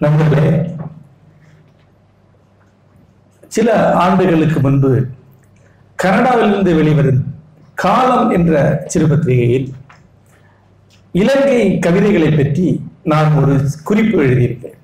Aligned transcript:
நண்பர்களே 0.00 0.50
சில 3.52 3.68
ஆண்டுகளுக்கு 3.96 4.60
முன்பு 4.60 4.90
கனடாவிலிருந்து 5.98 6.74
வெளிவரும் 6.74 7.22
காலம் 7.74 8.30
என்ற 8.30 8.52
சிறுபத்திரிகையில் 8.86 9.68
இலங்கை 11.14 11.78
கவிதைகளை 11.78 12.30
பற்றி 12.32 12.66
நான் 13.02 13.34
ஒரு 13.34 13.54
குறிப்பு 13.84 14.22
எழுதியிருக்கேன் 14.22 14.76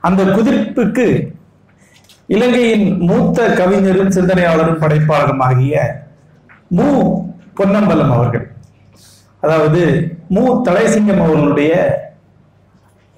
அந்த 0.00 0.22
குறிப்புக்கு 0.36 1.06
இலங்கையின் 2.28 2.98
மூத்த 3.00 3.52
கவிஞரும் 3.52 4.10
சிந்தனையாளரும் 4.10 4.80
படைப்பாளரும் 4.80 5.42
ஆகிய 5.42 5.74
மு. 6.68 6.86
பொன்னம்பலம் 7.54 8.12
அவர்கள் 8.12 8.46
அதாவது 9.42 9.80
மு. 10.28 10.44
தலைசிங்கம் 10.64 11.22
அவர்களுடைய 11.22 11.72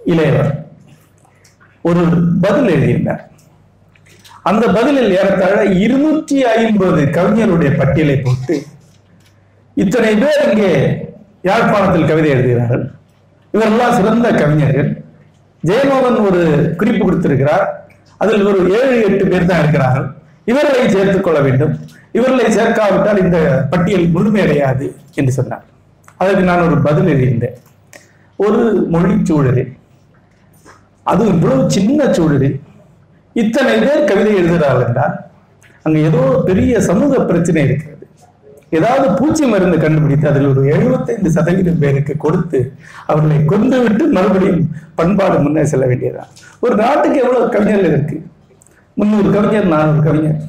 இளையவர் 0.00 0.52
ஒரு 1.88 2.02
பதில் 2.40 2.68
எழுதியிருந்தார். 2.68 3.22
அந்த 4.42 4.64
பதிலில் 4.66 5.10
ஏறத்தாழ 5.10 5.64
இருநூற்றி 5.64 6.44
ஐம்பது 6.44 7.02
கவிஞருடைய 7.16 7.70
பட்டியலை 7.76 8.16
போட்டு 8.16 8.56
இத்தனை 9.74 10.10
பேர் 10.14 10.44
இங்கே 10.52 10.72
யாழ்ப்பாணத்தில் 11.42 12.10
கவிதை 12.10 12.30
எழுதுகிறார்கள். 12.30 12.84
இவரெல்லாம் 13.54 13.96
சிறந்த 13.96 14.28
கவிஞர்கள். 14.32 14.88
ஜெயமோகன் 15.66 16.20
ஒரு 16.26 16.42
குறிப்பு 16.76 17.04
கொடுத்திருக்கிறார். 17.04 17.66
அதில் 18.18 18.44
ஒரு 18.44 18.58
ஏழு 18.80 18.96
எட்டு 19.02 19.24
பேர் 19.26 19.50
தான் 19.50 19.58
இருக்கிறார்கள். 19.58 20.06
இவர்களை 20.44 20.88
சேர்த்துக் 20.88 21.24
கொள்ள 21.24 21.40
வேண்டும். 21.40 21.74
இவர்களை 22.12 22.46
சேர்க்காவிட்டால் 22.56 23.22
இந்த 23.24 23.38
பட்டியல் 23.70 24.12
முழுமையடையாது 24.12 24.86
என்று 25.14 25.32
சொன்னார். 25.32 25.64
அதற்கு 26.16 26.42
நான் 26.42 26.66
ஒரு 26.66 26.76
பதில் 26.78 27.10
எழுதியிருந்தேன். 27.12 27.56
ஒரு 28.36 28.86
மொழி 28.90 29.14
சூழலில். 29.22 29.76
அது 31.06 31.22
இவ்வளவு 31.26 31.70
சின்ன 31.70 32.08
சூழலில் 32.12 32.56
இத்தனை 33.36 33.74
பேர் 33.78 34.04
கவிதை 34.04 34.32
எழுதுகிறார்கள் 34.34 34.86
என்றால் 34.86 35.14
அங்கே 35.82 36.00
ஏதோ 36.02 36.22
பெரிய 36.46 36.80
சமூக 36.80 37.18
பிரச்சனை 37.24 37.60
இருக்கிறது. 37.64 37.92
ஏதாவது 38.70 39.06
பூச்சி 39.18 39.44
மருந்து 39.46 39.76
கண்டுபிடித்து 39.78 40.26
அதில் 40.30 40.48
ஒரு 40.48 40.62
எழுபத்தைந்து 40.66 41.30
சதவீதம் 41.30 41.78
பேருக்கு 41.78 42.14
கொடுத்து 42.16 42.58
அவர்களை 43.06 43.44
கொண்டு 43.44 43.76
விட்டு 43.82 44.04
மறுபடியும் 44.06 44.64
பண்பாடு 44.94 45.36
முன்னே 45.38 45.64
செல்ல 45.64 45.86
வேண்டியதான் 45.86 46.30
ஒரு 46.60 46.74
நாட்டுக்கு 46.74 47.18
எவ்வளவு 47.20 47.46
கவிஞர்கள் 47.48 47.92
இருக்கு? 47.92 48.16
முன்னூறு 48.96 49.28
கவிஞர் 49.30 49.72
நானூறு 49.74 50.02
கவிஞர். 50.02 50.40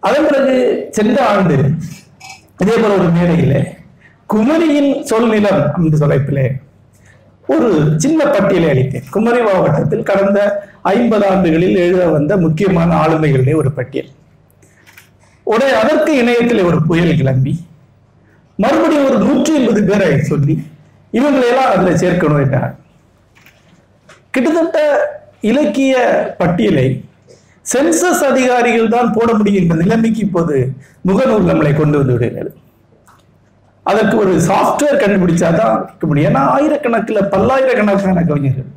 அதன் 0.00 0.26
பிறகு 0.26 0.56
சென்ற 0.90 1.18
ஆண்டு 1.26 1.56
இதே 2.62 2.76
போல 2.76 2.92
ஒரு 2.98 3.08
மேடையிலே 3.10 3.60
குமரியின் 4.30 4.90
சொல்நிலம் 5.10 5.62
என்று 5.76 5.98
தலைப்பிலே 5.98 6.46
ஒரு 7.54 7.68
சின்ன 8.02 8.20
பட்டியலை 8.34 8.68
அளித்தேன். 8.72 9.06
குமரி 9.14 9.40
மாவட்டத்தில் 9.46 10.08
கடந்த 10.10 10.38
ஐம்பது 10.94 11.24
ஆண்டுகளில் 11.30 11.76
எழுத 11.84 12.02
வந்த 12.16 12.32
முக்கியமான 12.44 12.90
ஆளுமைகளுடைய 13.04 13.54
ஒரு 13.62 13.70
பட்டியல். 13.78 14.10
உடைய 15.52 15.72
அதற்கு 15.82 16.12
இணையத்தில் 16.22 16.66
ஒரு 16.70 16.78
புயல் 16.88 17.18
கிளம்பி 17.20 17.54
மறுபடியும் 18.64 19.06
ஒரு 19.10 19.18
நூற்றி 19.24 19.52
ஐம்பது 19.58 19.82
பேரை 19.88 20.08
சொல்லி 20.32 20.54
இவங்களையெல்லாம் 21.18 21.72
அதுல 21.74 21.92
சேர்க்கணும் 22.02 22.42
என்றார். 22.44 22.72
கிட்டத்தட்ட 24.34 24.78
இலக்கிய 25.50 25.94
பட்டியலை 26.40 26.88
சென்சஸ் 27.72 28.22
அதிகாரிகள் 28.30 28.94
தான் 28.94 29.14
போட 29.16 29.28
முடியும் 29.38 29.62
என்ற 29.62 29.76
நிலைமைக்கு 29.82 30.20
இப்போது 30.26 30.56
முகநூல் 31.08 31.48
நம்மளை 31.50 31.72
கொண்டு 31.76 31.96
வந்து 32.00 32.14
விடுகிறது. 32.16 32.50
அதற்கு 33.90 34.16
ஒரு 34.22 34.32
சாஃப்ட்வேர் 34.48 35.00
கண்டுபிடிச்சாதான் 35.02 35.76
இருக்க 35.84 36.04
முடியும். 36.08 36.28
ஏன்னா 36.30 36.42
ஆயிரக்கணக்கில் 36.56 37.28
பல்லாயிரக்கணக்கான 37.34 38.24
கவிஞர்கள். 38.30 38.68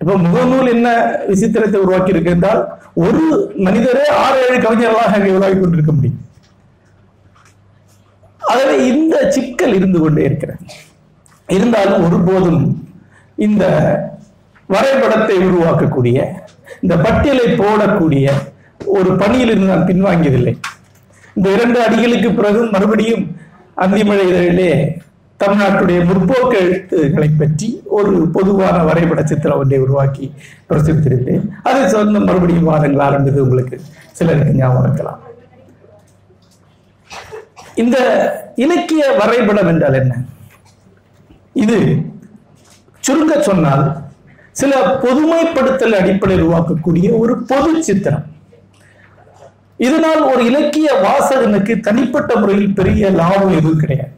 இப்ப 0.00 0.14
முகநூல் 0.26 0.72
என்ன 0.74 0.88
விசித்திரத்தை 1.30 1.78
உருவாக்கி 1.84 2.14
இருக்கு 2.14 2.32
என்றால் 2.34 2.60
ஒரு 3.06 3.22
மனிதரே 3.66 4.06
ஆறு 4.24 4.38
ஏழு 4.46 4.58
கவிஞர்களாக 4.66 5.16
அங்கே 5.16 5.32
உருவாக்கி 5.34 5.58
கொண்டிருக்க 5.60 5.92
முடியும். 5.98 6.20
ஆகவே 8.50 8.76
இந்த 8.92 9.16
சிக்கல் 9.34 9.76
இருந்து 9.78 9.98
கொண்டே 10.04 10.22
இருக்கிறது. 10.28 10.62
இருந்தாலும் 11.56 12.04
ஒருபோதும் 12.06 12.62
இந்த 13.46 13.64
வரைபடத்தை 14.74 15.36
உருவாக்கக்கூடிய 15.48 16.18
இந்த 16.82 16.94
பட்டியலை 17.06 17.46
போடக்கூடிய 17.62 18.26
ஒரு 18.98 19.10
பணியிலிருந்து 19.22 19.72
நான் 19.72 19.88
பின்வாங்கியதில்லை. 19.88 20.54
இந்த 21.40 21.50
இரண்டு 21.56 21.78
அடிகளுக்கு 21.84 22.30
பிறகு 22.38 22.62
மறுபடியும் 22.72 23.22
அந்திமழை 23.82 24.24
இதழிலே 24.30 24.72
தமிழ்நாட்டுடைய 25.40 25.98
முற்போக்கு 26.08 26.56
எழுத்துக்களை 26.64 27.28
பற்றி 27.38 27.68
ஒரு 27.98 28.10
பொதுவான 28.34 28.78
வரைபட 28.88 29.20
சித்திரம் 29.30 29.60
ஒன்றை 29.62 29.78
உருவாக்கி 29.84 30.26
பிரசுரித்திருந்தேன் 30.70 31.44
அதை 31.68 31.82
சொந்த 31.94 32.20
மறுபடியும் 32.26 32.68
வாதங்கள் 32.70 33.04
ஆரம்பித்து 33.06 33.44
உங்களுக்கு 33.46 33.76
சிலருக்கு 34.18 34.58
ஞாபகம் 34.58 34.86
இருக்கலாம். 34.86 35.20
இந்த 37.82 37.96
இலக்கிய 38.64 39.04
வரைபடம் 39.20 39.70
என்றால் 39.72 39.98
என்ன? 40.02 40.14
இது 41.62 41.78
சுருங்க 43.06 43.40
சொன்னால் 43.48 43.84
சில 44.60 44.74
பொதுமைப்படுத்தல் 45.06 45.98
அடிப்படையில் 46.00 46.44
உருவாக்கக்கூடிய 46.46 47.06
ஒரு 47.22 47.36
பொது 47.52 47.72
சித்திரம். 47.88 48.26
இதனால் 49.86 50.22
ஒரு 50.30 50.42
இலக்கிய 50.50 50.88
வாசகனுக்கு 51.04 51.74
தனிப்பட்ட 51.86 52.32
முறையில் 52.40 52.76
பெரிய 52.78 53.10
லாபம் 53.20 53.56
எதுவும் 53.58 53.80
கிடையாது. 53.82 54.14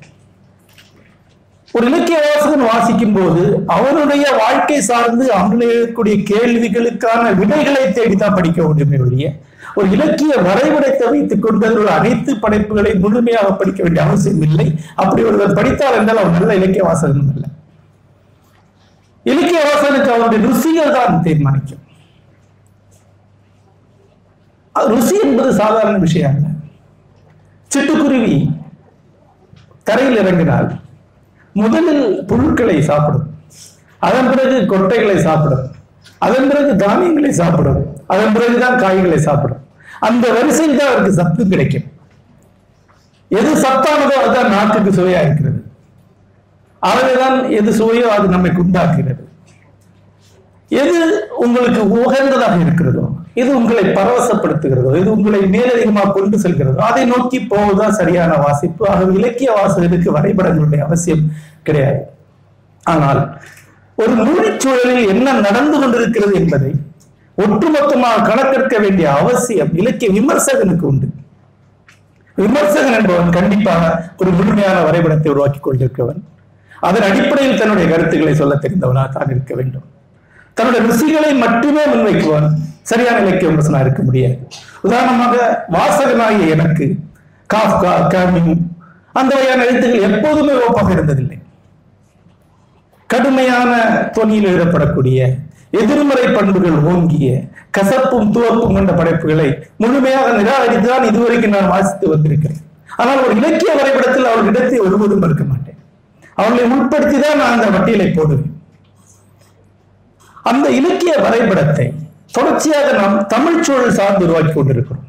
ஒரு 1.77 1.85
இலக்கிய 1.91 2.17
வாசகன் 2.25 2.67
வாசிக்கும் 2.71 3.15
போது 3.17 3.43
அவனுடைய 3.77 4.25
வாழ்க்கை 4.41 4.79
சார்ந்து 4.89 5.25
அவனில் 5.39 5.73
இருக்கக்கூடிய 5.75 6.17
கேள்விகளுக்கான 6.31 7.23
விடைகளை 7.39 7.85
தேடித்தான் 7.99 8.37
படிக்க 8.39 8.59
முடியுமே 8.67 8.99
ஒழிய 9.07 9.29
ஒரு 9.79 9.87
இலக்கிய 9.97 10.33
வரைபடத்தை 10.47 11.05
வைத்துக் 11.13 11.45
கொண்டு 11.45 11.65
அதில் 11.69 11.95
அனைத்து 11.99 12.33
படைப்புகளை 12.43 12.93
முழுமையாக 13.05 13.53
படிக்க 13.61 13.81
வேண்டிய 13.85 14.03
அவசியம் 14.07 14.43
இல்லை. 14.49 14.67
அப்படி 15.03 15.23
ஒருவர் 15.29 15.57
படித்தார் 15.59 15.97
என்றால் 16.01 16.21
அவர் 16.23 16.37
நல்ல 16.39 16.59
இலக்கிய 16.61 16.85
வாசகனும் 16.89 17.33
இல்லை 17.35 17.49
இலக்கிய 19.33 19.61
வாசகனுக்கு 19.69 20.13
அவருடைய 20.15 20.41
ருசிகள் 20.49 20.95
தான் 20.99 21.23
தீர்மானிக்கும். 21.29 21.82
ருசி 24.75 25.19
என்பது 25.23 25.53
சாதாரண 25.53 25.97
விஷயம் 25.97 26.35
அல்ல. 26.35 26.47
சிட்டுக்குருவி 27.75 28.61
தரையில் 29.83 30.17
இறங்கினால் 30.17 30.81
முதலில் 31.53 32.25
புழுக்களை 32.27 32.81
சாப்பிடும். 32.81 33.35
அதன் 33.99 34.31
பிறகு 34.31 34.57
கொட்டைகளை 34.73 35.17
சாப்பிடும். 35.17 35.71
அதன் 36.19 36.49
பிறகு 36.49 36.77
தானியங்களை 36.77 37.33
சாப்பிடும். 37.33 37.97
அதன் 38.07 38.33
பிறகுதான் 38.33 38.79
காய்களை 38.79 39.19
சாப்பிடும். 39.19 39.67
அந்த 40.01 40.33
வரிசையில் 40.33 40.79
தான் 40.79 40.89
அவருக்கு 40.89 41.13
சத்து 41.13 41.49
கிடைக்கும். 41.49 41.85
எது 43.29 43.55
சத்தானதோ 43.55 44.15
அதுதான் 44.23 44.51
நாக்குக்கு 44.51 44.91
சுவையா 44.91 45.21
இருக்கிறது. 45.23 45.71
அவரைதான் 46.83 47.51
எது 47.51 47.73
சுவையோ 47.73 48.07
அது 48.07 48.29
நம்மை 48.29 48.51
குண்டாக்குகிறது. 48.51 49.29
எது 50.69 51.29
உங்களுக்கு 51.37 51.83
உகந்ததாக 51.97 52.61
இருக்கிறதோ 52.61 53.21
இது 53.41 53.51
உங்களை 53.59 53.83
பரவசப்படுத்துகிறதோ. 53.99 54.91
இது 55.01 55.09
உங்களை 55.17 55.41
மேலதிகமாக 55.55 56.13
கொண்டு 56.17 56.37
செல்கிறதோ. 56.45 56.81
அதை 56.91 57.05
நோக்கி 57.13 57.39
போவதுதான் 57.53 57.99
சரியான 58.01 58.33
வாசிப்பு. 58.45 58.83
ஆக 58.93 59.07
இலக்கிய 59.19 59.51
வாசகருக்கு 59.59 60.17
வரைபடங்களுடைய 60.17 60.81
அவசியம் 60.89 61.25
கிடையாது. 61.67 62.01
ஆனால் 62.93 63.21
ஒரு 64.03 64.13
மொழிச்சூழலில் 64.27 65.11
என்ன 65.13 65.33
நடந்து 65.47 65.77
கொண்டிருக்கிறது 65.81 66.35
என்பதை 66.41 66.71
ஒட்டுமொத்தமாக 67.39 68.25
கணக்கெடுக்க 68.29 68.77
வேண்டிய 68.85 69.07
அவசியம் 69.21 69.71
இலக்கிய 69.81 70.09
விமர்சகனுக்கு 70.17 70.85
உண்டு. 70.91 71.07
விமர்சகன் 72.37 72.97
என்பவன் 72.99 73.31
கண்டிப்பாக 73.39 73.83
ஒரு 74.21 74.31
முழுமையான 74.37 74.77
வரைபடத்தை 74.89 75.31
உருவாக்கி 75.33 75.61
கொண்டிருக்கிறவன். 75.61 76.21
அதன் 76.89 77.07
அடிப்படையில் 77.09 77.61
தன்னுடைய 77.61 77.87
கருத்துக்களை 77.93 78.35
சொல்ல 78.35 78.55
தெரிந்தவனாக 78.65 79.09
தான் 79.17 79.33
இருக்க 79.35 79.53
வேண்டும். 79.61 79.87
தன்னுடைய 80.57 80.81
ருசிகளை 80.89 81.33
மட்டுமே 81.45 81.83
முன்வைக்குவான் 81.93 82.49
சரியான 82.91 83.21
இலக்கிய 83.25 83.49
விமர்சனா 83.51 83.81
இருக்க 83.85 84.01
முடியாது. 84.09 84.37
உதாரணமாக 84.87 85.35
வாசகனாகிய 85.77 86.47
எனக்கு 86.57 86.87
காஃப்கா 87.55 87.93
கேமிங் 88.15 88.53
அந்த 89.21 89.33
வகையான 89.37 89.65
எழுத்துக்கள் 89.69 90.07
எப்போதுமே 90.11 90.53
ஓப்பாக 90.67 90.91
இருந்ததில்லை. 90.97 91.39
கடுமையான 93.13 93.73
தொனியில் 94.17 94.51
எழுதப்படக்கூடிய 94.51 95.19
எதிர்மறை 95.81 96.25
பண்புகள் 96.37 96.79
ஓங்கிய 96.91 97.27
கசப்பும் 97.77 98.31
துவப்பும் 98.35 98.75
கொண்ட 98.77 98.93
படைப்புகளை 99.01 99.49
முழுமையாக 99.83 100.33
நிராகரித்துதான் 100.39 101.07
இதுவரைக்கும் 101.11 101.55
நான் 101.57 101.73
வாசித்து 101.75 102.07
வந்திருக்கிறேன். 102.13 102.63
ஆனால் 103.01 103.23
ஒரு 103.27 103.35
இலக்கிய 103.41 103.73
வரைபடத்தில் 103.81 104.31
அவர்கள் 104.31 104.51
இடத்தை 104.53 104.79
ஒருபோதும் 104.87 105.23
மறுக்க 105.25 105.45
மாட்டேன். 105.53 105.79
அவர்களை 106.41 106.65
உட்படுத்தி 106.77 107.17
தான் 107.25 107.41
நான் 107.41 107.55
அந்த 107.57 107.69
பட்டியலை 107.77 108.09
போடுவேன். 108.19 108.53
அந்த 110.51 110.67
இலக்கிய 110.81 111.15
வரைபடத்தை 111.27 111.87
தொடர்ச்சியாக 112.33 112.93
நாம் 112.93 113.27
தமிழ் 113.27 113.63
சூழல் 113.63 113.97
சார்ந்து 113.99 114.25
உருவாக்கி 114.27 114.53
கொண்டிருக்கிறோம். 114.53 115.07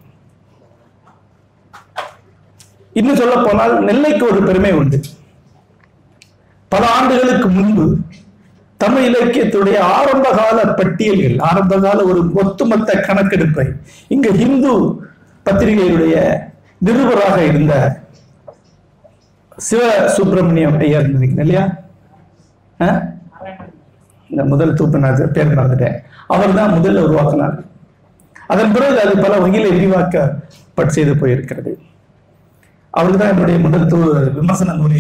இன்னும் 2.94 3.16
சொல்ல 3.16 3.36
போனால் 3.42 3.84
நெல்லைக்கு 3.84 4.24
ஒரு 4.32 4.44
பெருமை 4.44 4.72
உண்டு. 4.74 4.98
பல 6.72 6.84
ஆண்டுகளுக்கு 6.90 7.48
முன்பு 7.50 7.86
தமிழ் 8.80 9.06
இலக்கியத்துடைய 9.10 9.78
ஆரம்பகால 9.98 10.60
பட்டியல்கள் 10.74 11.38
ஆரம்பகால 11.50 12.00
ஒரு 12.04 12.22
ஒட்டுமொத்த 12.34 12.94
கணக்கெடுப்பை 13.08 13.66
இங்க 14.08 14.30
இந்து 14.46 14.72
பத்திரிகையுடைய 15.46 16.16
நிருபராக 16.86 17.38
இருந்த 17.46 17.74
சிவ 19.60 19.82
சுப்பிரமணியம் 20.08 20.78
ஐயா 20.80 21.00
இருந்திருக்கீங்க 21.00 21.44
இல்லையா? 21.46 21.66
இந்த 24.34 24.44
முதல் 24.52 24.78
தூப்பினார் 24.80 25.20
பேர் 25.38 25.58
மறந்துட்டேன். 25.58 25.98
அவர் 26.34 26.58
தான் 26.60 26.76
முதல்ல 26.78 27.04
உருவாக்கினார். 27.08 27.56
அதன் 28.54 28.74
பிறகு 28.76 28.98
அது 29.04 29.14
பல 29.26 29.34
வகையில் 29.44 29.76
விரிவாக்க 29.78 30.24
செய்து 30.96 31.14
போயிருக்கிறது. 31.22 31.72
அவருக்கு 32.98 33.20
தான் 33.20 33.32
என்னுடைய 33.34 33.58
முதல் 33.66 33.88
தூ 33.92 34.00
விமர்சன 34.38 34.76
நூலை 34.80 35.00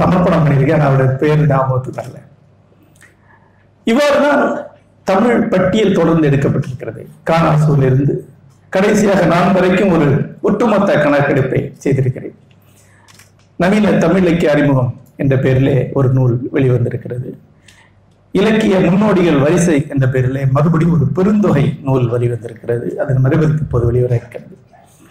சமர்ப்பணம் 0.00 0.44
பண்ணியிருக்கேன். 0.44 0.80
நான் 0.82 0.90
அவருடைய 0.90 1.10
பெயர் 1.22 1.42
ஞாபகத்துக்கு 1.52 2.00
வரல. 2.00 2.18
இவ்வாறு 3.90 4.18
தான் 4.26 4.42
தமிழ் 5.10 5.40
பட்டியல் 5.52 5.96
தொடர்ந்து 5.98 6.28
எடுக்கப்பட்டிருக்கிறது. 6.30 7.00
காணாசூரிலிருந்து 7.30 8.14
கடைசியாக 8.76 9.24
நான் 9.32 9.54
வரைக்கும் 9.56 9.92
ஒரு 9.96 10.06
ஒட்டுமொத்த 10.48 10.96
கணக்கெடுப்பை 11.04 11.60
செய்திருக்கிறேன். 11.84 12.36
நவீன 13.62 13.92
தமிழ் 14.04 14.22
இலக்கிய 14.24 14.52
அறிமுகம் 14.54 14.92
என்ற 15.22 15.34
பெயரிலே 15.44 15.76
ஒரு 15.98 16.08
நூல் 16.16 16.36
வெளிவந்திருக்கிறது. 16.54 17.28
இலக்கிய 18.38 18.76
முன்னோடிகள் 18.78 19.42
வரிசை 19.44 19.86
என்ற 19.88 20.06
பெயரிலே 20.08 20.42
மறுபடியும் 20.56 20.94
ஒரு 20.96 21.06
பெருந்தொகை 21.16 21.64
நூல் 21.82 22.06
வெளிவந்திருக்கிறது. 22.12 22.86
அதன் 23.02 23.20
மறுபடிக்கு 23.24 23.64
இப்போது 23.66 23.84
வெளிவர 23.88 24.14
இருக்கிறது 24.14 24.54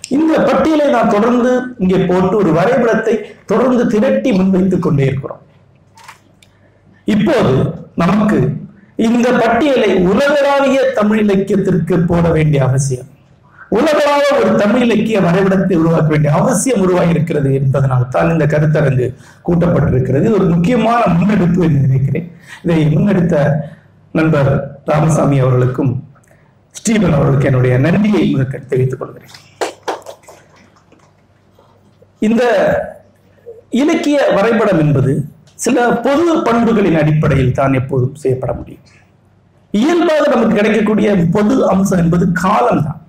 இந்த 0.09 0.33
பட்டியலை 0.39 0.87
நான் 0.89 1.09
தொடர்ந்து 1.09 1.51
இங்கே 1.77 1.99
போட்டு 2.09 2.35
ஒரு 2.37 2.51
வரைபடத்தை 2.51 3.13
தொடர்ந்து 3.45 3.83
திரட்டி 3.87 4.31
முன்வைத்துக் 4.31 4.85
கொண்டே 4.85 5.05
இருக்கிறோம். 5.05 5.41
இப்போது 7.05 7.53
நமக்கு 7.95 8.39
இந்த 8.95 9.27
பட்டியலை 9.31 9.91
உலகளாவிய 10.11 10.81
தமிழ் 10.95 11.19
இலக்கியத்திற்கு 11.19 11.95
போட 11.99 12.29
வேண்டிய 12.29 12.63
அவசியம். 12.67 13.09
உலகளாக 13.77 14.23
ஒரு 14.39 14.49
தமிழ் 14.61 14.83
இலக்கிய 14.85 15.17
வரைபடத்தை 15.25 15.75
உருவாக்க 15.81 16.09
வேண்டிய 16.13 16.31
அவசியம் 16.39 16.81
உருவாகி 16.85 17.13
இருக்கிறது 17.15 17.49
என்பதனால் 17.59 18.11
தான் 18.15 18.31
இந்த 18.33 18.45
கருத்தரங்கு 18.53 19.07
கூட்டப்பட்டிருக்கிறது. 19.47 20.23
இது 20.25 20.37
ஒரு 20.39 20.47
முக்கியமான 20.53 21.01
முன்னெடுப்பு 21.17 21.61
என்று 21.67 21.85
நினைக்கிறேன். 21.87 22.27
இதை 22.63 22.79
முன்னெடுத்த 22.95 23.35
நண்பர் 24.19 24.51
ராமசாமி 24.91 25.37
அவர்களுக்கும் 25.43 25.93
ஸ்டீபன் 26.79 27.15
அவர்களுக்கு 27.17 27.49
என்னுடைய 27.49 27.73
நன்றியை 27.85 28.23
தெரிவித்துக் 28.71 29.01
கொள்கிறேன். 29.01 29.35
இந்த 32.27 32.43
இலக்கிய 33.81 34.17
வரைபடம் 34.37 34.81
என்பது 34.85 35.13
சில 35.63 35.77
பொது 36.05 36.33
பண்புகளின் 36.47 36.99
அடிப்படையில் 37.01 37.55
தான் 37.59 37.77
எப்போதும் 37.79 38.19
செய்யப்பட 38.23 38.51
முடியும். 38.59 38.83
இயல்பாக 39.81 40.25
நமக்கு 40.33 40.57
கிடைக்கக்கூடிய 40.59 41.09
பொது 41.35 41.55
அம்சம் 41.73 42.01
என்பது 42.03 42.25
காலம்தான். 42.45 42.99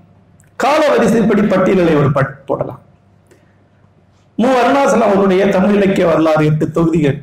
கால 0.56 0.88
வரிசைப்படி 0.88 1.42
பட்டியலை 1.42 1.94
ஒரு 1.94 2.12
பட் 2.12 2.44
போடலாம். 2.44 2.80
மு. 4.36 4.48
அருணாசலம் 4.48 5.00
அவருடைய 5.00 5.48
தமிழ் 5.48 5.74
இலக்கிய 5.74 6.06
வரலாறு 6.06 6.44
எட்டு 6.44 6.70
தொகுதிகள். 6.70 7.22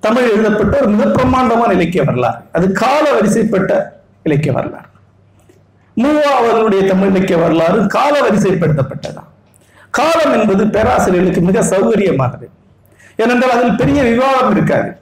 தமிழ் 0.00 0.30
எழுதப்பட்ட 0.30 0.78
ஒரு 0.78 0.88
மிக 0.88 1.10
பிரம்மாண்டமான 1.10 1.72
இலக்கிய 1.72 2.02
வரலாறு. 2.02 2.38
அது 2.52 2.72
கால 2.72 3.12
வரிசைப்பட்ட 3.12 4.00
இலக்கிய 4.22 4.52
வரலாறு. 4.52 4.88
மூவா 5.96 6.20
அவர்களுடைய 6.20 6.84
தமிழ் 6.84 7.08
இலக்கிய 7.08 7.38
வரலாறு 7.38 7.86
கால 7.86 8.20
வரிசைப்படுத்தப்பட்டதான் 8.20 9.28
காலம் 9.90 10.40
என்பது 10.40 10.66
பேராசிரியர்களுக்கு 10.66 11.40
மிக 11.40 11.60
சௌகரியமானது. 11.60 12.48
ஏனென்றால் 13.16 13.50
அதில் 13.50 13.76
பெரிய 13.76 14.02
விவாதம் 14.02 14.50
இருக்காது. 14.50 14.96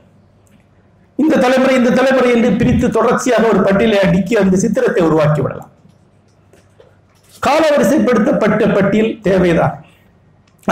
இந்த 1.16 1.36
தலைமுறை 1.36 1.76
இந்த 1.76 1.90
தலைமுறை 1.90 2.30
என்று 2.30 2.50
பிரித்து 2.50 2.90
தொடர்ச்சியாக 2.90 3.48
ஒரு 3.48 3.62
பட்டியலை 3.62 4.00
அடுக்கி 4.00 4.36
அந்த 4.36 4.56
சித்திரத்தை 4.56 5.04
உருவாக்கி 5.04 5.40
விடலாம். 5.40 5.76
காலவரிசைப்படுத்தப்பட்ட 7.48 8.62
பட்டியல் 8.76 9.12
தேவைதான். 9.26 9.76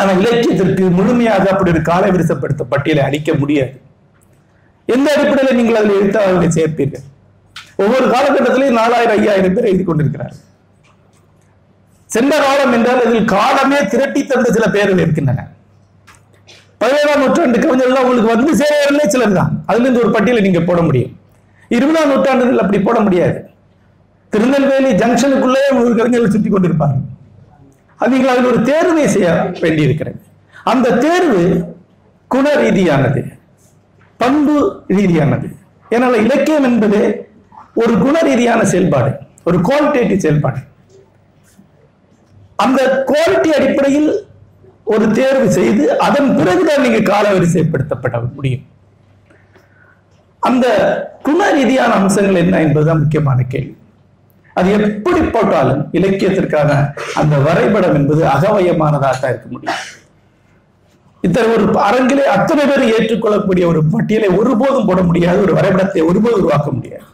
ஆனால் 0.00 0.18
இலக்கியத்திற்கு 0.22 0.84
முழுமையாக 0.96 1.44
அப்படி 1.52 1.70
ஒரு 1.74 1.82
காலவரிசைப்படுத்த 1.90 2.62
பட்டியலை 2.72 3.02
அளிக்க 3.08 3.30
முடியாது. 3.42 3.74
எந்த 4.94 5.06
அடிப்படையில் 5.14 5.58
நீங்கள் 5.58 5.78
அதில் 5.78 5.98
எழுத்தாளர்களை 6.00 6.48
சேர்ப்பீர்கள்? 6.56 7.04
ஒவ்வொரு 7.84 8.06
காலகட்டத்திலையும் 8.12 8.78
நாலாயிரம் 8.80 9.16
ஐயாயிரம் 9.20 9.54
பேர் 9.56 9.70
எழுதி 9.70 9.84
கொண்டிருக்கிறார்கள். 9.86 10.42
சென்ற 12.14 12.34
காலம் 12.44 12.74
என்றால் 12.76 13.02
அதில் 13.04 13.30
காலமே 13.36 13.78
திரட்டி 13.92 14.20
தந்த 14.32 14.50
சில 14.56 14.66
பேர்கள் 14.74 15.02
இருக்கின்றன. 15.04 15.40
பதினேழாம் 16.82 17.22
நூற்றாண்டு 17.22 17.58
கவிஞர்கள் 17.64 18.04
உங்களுக்கு 18.04 18.30
வந்து 18.34 18.52
சேரவில்லை 18.60 19.06
சிலர் 19.14 19.38
தான். 19.38 19.52
அதுல 19.70 19.84
இருந்து 19.84 20.02
ஒரு 20.04 20.12
பட்டியலை 20.16 20.42
நீங்க 20.46 20.60
போட 20.68 20.80
முடியும். 20.88 21.12
இருபதாம் 21.76 22.10
நூற்றாண்டுகள் 22.12 22.62
அப்படி 22.64 22.80
போட 22.88 22.98
முடியாது. 23.06 23.38
திருநெல்வேலி 24.36 24.90
ஜங்ஷனுக்குள்ளே 25.02 25.60
ஒரு 25.80 25.92
கவிஞர்கள் 25.98 26.32
சுற்றி 26.34 26.50
கொண்டிருப்பார்கள். 26.50 27.04
அது 27.96 28.16
அதில் 28.30 28.48
ஒரு 28.50 28.62
தேர்வை 28.62 29.04
செய்ய 29.08 29.28
வேண்டியிருக்கிறது. 29.60 30.18
அந்த 30.72 30.96
தேர்வு 31.04 31.42
குண 32.28 32.46
ரீதியானது 32.62 33.20
பண்பு 34.16 34.56
ரீதியானது. 34.88 35.48
ஏனால் 35.94 36.20
இலக்கியம் 36.24 36.66
என்பது 36.70 37.00
ஒரு 37.74 37.94
குண 37.98 38.16
ரீதியான 38.28 38.64
செயல்பாடு 38.72 39.10
ஒரு 39.44 39.58
குவாலிட்டேட்டிவ் 39.68 40.24
செயல்பாடு. 40.24 40.60
அந்த 42.64 42.80
குவாலிட்டி 43.10 43.50
அடிப்படையில் 43.58 44.10
ஒரு 44.84 45.06
தேர்வு 45.18 45.48
செய்து 45.58 45.84
அதன் 46.08 46.30
பிறகுதான் 46.36 46.84
நீங்க 46.86 47.00
காலவரிசைப்படுத்தப்பட 47.12 48.34
முடியும். 48.34 48.64
அந்த 50.38 50.66
குண 51.22 51.50
ரீதியான 51.58 51.92
அம்சங்கள் 52.00 52.42
என்ன 52.44 52.62
என்பதுதான் 52.66 53.02
முக்கியமான 53.02 53.42
கேள்வி. 53.54 53.75
அது 54.58 54.68
எப்படி 54.78 55.20
போட்டாலும் 55.34 55.82
இலக்கியத்திற்கான 55.98 56.70
அந்த 57.20 57.36
வரைபடம் 57.46 57.96
என்பது 57.98 58.22
அகவயமானதாக 58.34 59.30
இருக்க 59.32 59.46
முடியும். 59.50 59.80
இத்தனை 61.24 61.46
ஒரு 61.54 61.64
அரங்கிலே 61.88 62.24
அத்தனை 62.36 62.64
பேர் 62.70 62.84
ஏற்றுக்கொள்ளக்கூடிய 62.94 63.64
ஒரு 63.72 63.80
பட்டியலை 63.92 64.28
ஒருபோதும் 64.38 64.88
போட 64.88 65.00
முடியாது 65.02 65.38
ஒரு 65.46 65.54
வரைபடத்தை 65.58 66.02
ஒருபோதும் 66.10 66.40
உருவாக்க 66.42 66.70
முடியாது. 66.70 67.06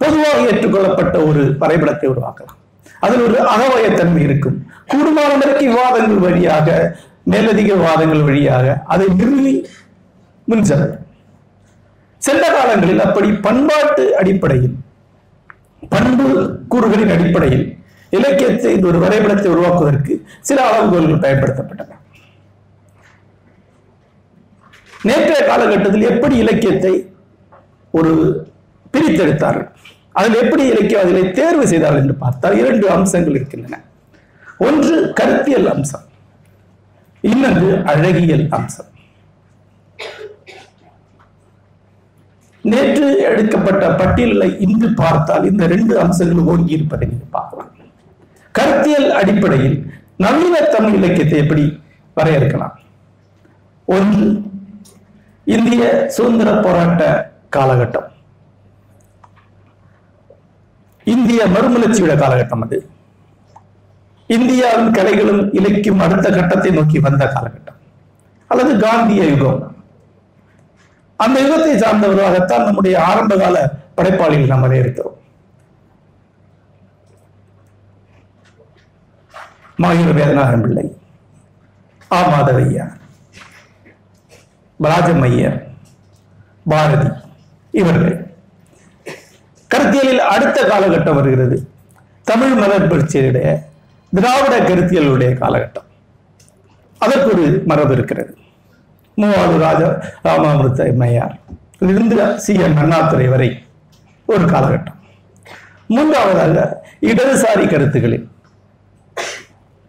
பொதுவாக 0.00 0.38
ஏற்றுக்கொள்ளப்பட்ட 0.50 1.16
ஒரு 1.28 1.42
வரைபடத்தை 1.58 2.06
உருவாக்கலாம். 2.14 2.58
அதில் 3.04 3.24
ஒரு 3.26 3.38
அகவயத்தன்மை 3.54 4.22
இருக்கும். 4.28 4.58
கூடுமானவருக்கு 4.92 5.64
விவாதங்கள் 5.72 6.22
வழியாக 6.26 6.68
மேலதிக 7.32 7.70
விவாதங்கள் 7.80 8.24
வழியாக 8.28 8.66
அதை 8.92 9.06
நிறுவி 9.18 9.54
முன் 10.48 10.64
செல்ல 10.70 10.86
சென்ற 12.22 12.44
காலங்களில் 12.56 13.04
அப்படி 13.06 13.28
பண்பாட்டு 13.46 14.04
அடிப்படையில் 14.20 14.74
பண்பு 15.88 16.26
கூறுகளின் 16.72 17.12
அடிப்படையில் 17.14 17.64
இலக்கியத்தை 18.10 18.72
இந்த 18.72 18.86
ஒரு 18.86 18.98
வரைபடத்தை 18.98 19.48
உருவாக்குவதற்கு 19.52 20.14
சில 20.40 20.58
அளவுகோல்கள் 20.68 21.22
பயன்படுத்தப்பட்டன. 21.24 21.98
நேற்றைய 25.08 25.40
காலகட்டத்தில் 25.46 26.08
எப்படி 26.10 26.36
இலக்கியத்தை 26.36 26.92
ஒரு 27.90 28.12
பிரித்தெடுத்தார்கள்? 28.92 29.68
அதில் 30.12 30.40
எப்படி 30.42 30.62
இலக்கியவாதிகளை 30.72 31.32
தேர்வு 31.32 31.66
செய்தார்கள் 31.66 32.02
என்று 32.02 32.14
பார்த்தால் 32.14 32.58
இரண்டு 32.58 32.90
அம்சங்கள் 32.90 33.34
இருக்கின்றன. 33.34 33.80
ஒன்று 34.58 34.96
கருத்தியல் 35.20 35.68
அம்சம் 35.74 36.06
இன்னொன்று 37.20 37.82
அழகியல் 37.92 38.46
அம்சம். 38.58 38.91
நேற்று 42.62 43.18
எடுக்கப்பட்ட 43.18 43.90
பட்டியலை 43.90 44.60
இன்று 44.60 44.94
பார்த்தால் 44.94 45.44
இந்த 45.44 45.66
ரெண்டு 45.66 46.00
அம்சங்களும் 46.00 46.46
ஓங்கி 46.46 46.72
இருப்பதை 46.72 47.08
நீங்க 47.08 47.24
பார்க்கலாம். 47.30 47.70
கருத்தியல் 48.52 49.10
அடிப்படையில் 49.10 49.92
நவீன 50.16 50.60
தமிழ் 50.60 50.94
இலக்கியத்தை 50.94 51.38
எப்படி 51.38 51.80
வரையறுக்கலாம்? 52.16 52.74
ஒன்று 53.84 54.42
இந்திய 55.44 56.08
சுதந்திர 56.08 56.60
போராட்ட 56.60 57.32
காலகட்டம். 57.56 58.08
இந்திய 61.04 61.46
மறுமலர்ச்சியோட 61.46 62.14
காலகட்டம் 62.24 62.62
அது. 62.62 62.90
இந்தியாவின் 64.26 64.90
கலைகளும் 64.90 65.54
இலக்கியம் 65.54 65.98
அடுத்த 65.98 66.30
கட்டத்தை 66.30 66.70
நோக்கி 66.70 66.98
வந்த 66.98 67.24
காலகட்டம். 67.26 67.78
அல்லது 68.46 68.78
காந்திய 68.78 69.24
யுகம். 69.24 69.71
அந்த 71.24 71.38
யுகத்தை 71.44 71.72
சார்ந்தவர்களாகத்தான் 71.82 72.66
நம்முடைய 72.68 72.94
ஆரம்ப 73.08 73.36
கால 73.42 73.56
படைப்பாளிகள் 73.96 74.52
நம்ம 74.54 74.76
இருக்கிறோம். 74.82 75.18
மாயூர 79.82 80.10
வேதநாதன் 80.18 80.64
பிள்ளை 80.64 80.86
ஆ 82.14 82.18
மாதவையா 82.32 82.86
ராஜமையர் 84.86 85.58
பாரதி 86.70 87.08
இவர்கள். 87.80 88.16
கருத்தியலில் 89.70 90.22
அடுத்த 90.34 90.58
காலகட்டம் 90.72 91.18
வருகிறது. 91.20 91.56
தமிழ் 92.30 92.54
மலர்புரட்சியுடைய 92.62 93.46
திராவிட 94.12 94.54
கருத்தியலுடைய 94.68 95.30
காலகட்டம். 95.42 95.88
அதற்கு 96.98 97.28
ஒரு 97.34 97.44
மரபு 97.70 97.92
இருக்கிறது. 97.98 98.32
மூவாவது 99.20 99.58
ராஜ 99.58 99.82
ராமாமிருத்த 100.24 100.96
மையார் 100.96 101.38
இருந்து 101.78 102.38
சி 102.38 102.54
என் 102.54 102.76
அண்ணாதுரை 102.76 103.28
வரை 103.28 103.66
ஒரு 104.26 104.44
காலகட்டம். 104.44 104.98
மூன்றாவதாக 105.86 106.84
இடதுசாரி 107.00 107.70
கருத்துக்களில் 107.70 108.30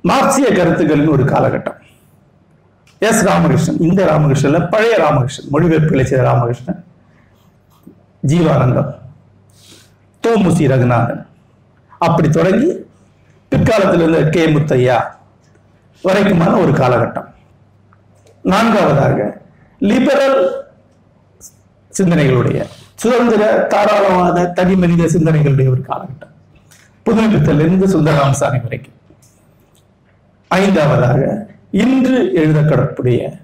மார்க்சிய 0.01 0.48
கருத்துக்களின் 0.51 1.08
ஒரு 1.08 1.24
காலகட்டம். 1.24 1.77
எஸ் 3.00 3.24
ராமகிருஷ்ணன் 3.27 3.80
இந்த 3.80 4.01
ராமகிருஷ்ணன் 4.06 4.70
பழைய 4.70 4.96
ராமகிருஷ்ணன் 5.03 5.51
மொழிபெயர்ப்புகளை 5.53 6.03
செய்த 6.03 6.24
ராமகிருஷ்ணன் 6.24 6.86
ஜீவானந்தம் 8.27 8.92
தோமுசி 10.24 10.68
ரகுநாதன். 10.74 11.25
அப்படி 12.00 12.30
தொடங்கி 12.30 12.86
பிற்காலத்தில் 13.50 14.01
இருந்த 14.01 14.30
கே 14.30 14.46
முத்தையா 14.48 14.98
வரைக்குமான 16.03 16.53
ஒரு 16.62 16.72
காலகட்டம். 16.72 17.32
நான்காவதாக 18.43 19.41
லிபரல் 19.79 20.39
சிந்தனைகளுடைய 21.97 22.65
சுதந்திர 22.95 23.67
தாராளவாத 23.69 24.53
தனி 24.53 24.75
மனித 24.75 25.03
சிந்தனைகளுடைய 25.03 25.69
ஒரு 25.69 25.83
காலகட்டம். 25.89 26.33
புதுமைப்பித்தலிருந்து 27.05 27.85
சுந்தரராமசாமி 27.93 28.62
வரைக்கும். 28.62 28.97
ஐந்தாவதாக 30.47 31.47
இன்று 31.71 32.31
எழுதப்படக்கூடிய 32.35 33.41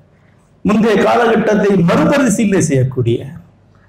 முந்தைய 0.62 1.04
காலகட்டத்தை 1.04 1.76
மறுபரிசீலனை 1.76 2.62
செய்யக்கூடிய 2.62 3.26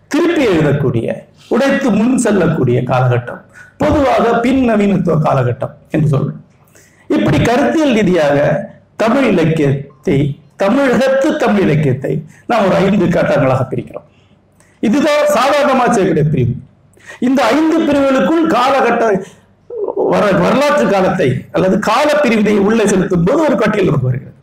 திருப்பி 0.09 0.47
எழுதக்கூடிய 0.47 1.15
உடைத்து 1.49 1.91
முன் 1.91 2.19
செல்லக்கூடிய 2.19 2.81
காலகட்டம். 2.81 3.41
பொதுவாக 3.77 4.41
பின் 4.41 4.71
நவீனத்துவ 4.71 5.17
காலகட்டம் 5.23 5.75
என்று 5.91 6.19
சொல்றோம். 6.19 6.41
இப்படி 7.07 7.39
கருத்தியல் 7.43 7.93
ரீதியாக 7.93 8.39
தமிழ் 8.97 9.25
இலக்கியத்தை 9.25 10.40
தமிழகத்து 10.63 11.29
தமிழ் 11.37 11.65
இலக்கியத்தை 11.67 12.13
நாம் 12.47 12.65
ஒரு 12.67 12.75
ஐந்து 12.75 13.07
கட்டங்களாக 13.07 13.63
பிரிக்கிறோம். 13.71 14.07
இதுதான் 14.87 15.27
சாதாரணமாக 15.27 15.93
செய்யக்கூடிய 15.93 16.25
பிரிவு. 16.33 16.55
இந்த 17.29 17.41
ஐந்து 17.55 17.77
பிரிவுகளுக்குள் 17.87 18.45
காலகட்ட 18.57 19.05
வர 20.13 20.25
வரலாற்று 20.45 20.85
காலத்தை 20.89 21.29
அல்லது 21.53 21.79
கால 21.79 22.09
பிரிவினை 22.23 22.55
உள்ளே 22.59 22.87
செலுத்தும் 22.87 23.25
போது 23.25 23.41
ஒரு 23.43 23.57
பட்டியல் 23.57 23.87
நமக்கு 23.87 24.07
வருகிறது. 24.07 24.39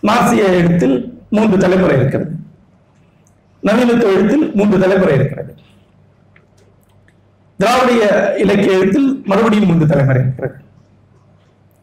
மார்க்சிய 0.00 0.44
எழுத்தில் 0.60 0.96
மூன்று 1.30 1.58
தலைமுறை 1.58 1.96
இருக்கிறது. 1.98 2.32
நவீனத்துவ 3.66 4.12
எழுத்தில் 4.16 4.44
மூன்று 4.54 4.78
தலைமுறை 4.78 5.14
இருக்கிறது. 5.14 5.52
திராவிட 7.58 8.04
இலக்கிய 8.38 8.78
எழுத்தில் 8.78 9.08
மறுபடியும் 9.26 9.66
மூன்று 9.66 9.86
தலைமுறை 9.86 10.22
இருக்கிறது. 10.22 10.56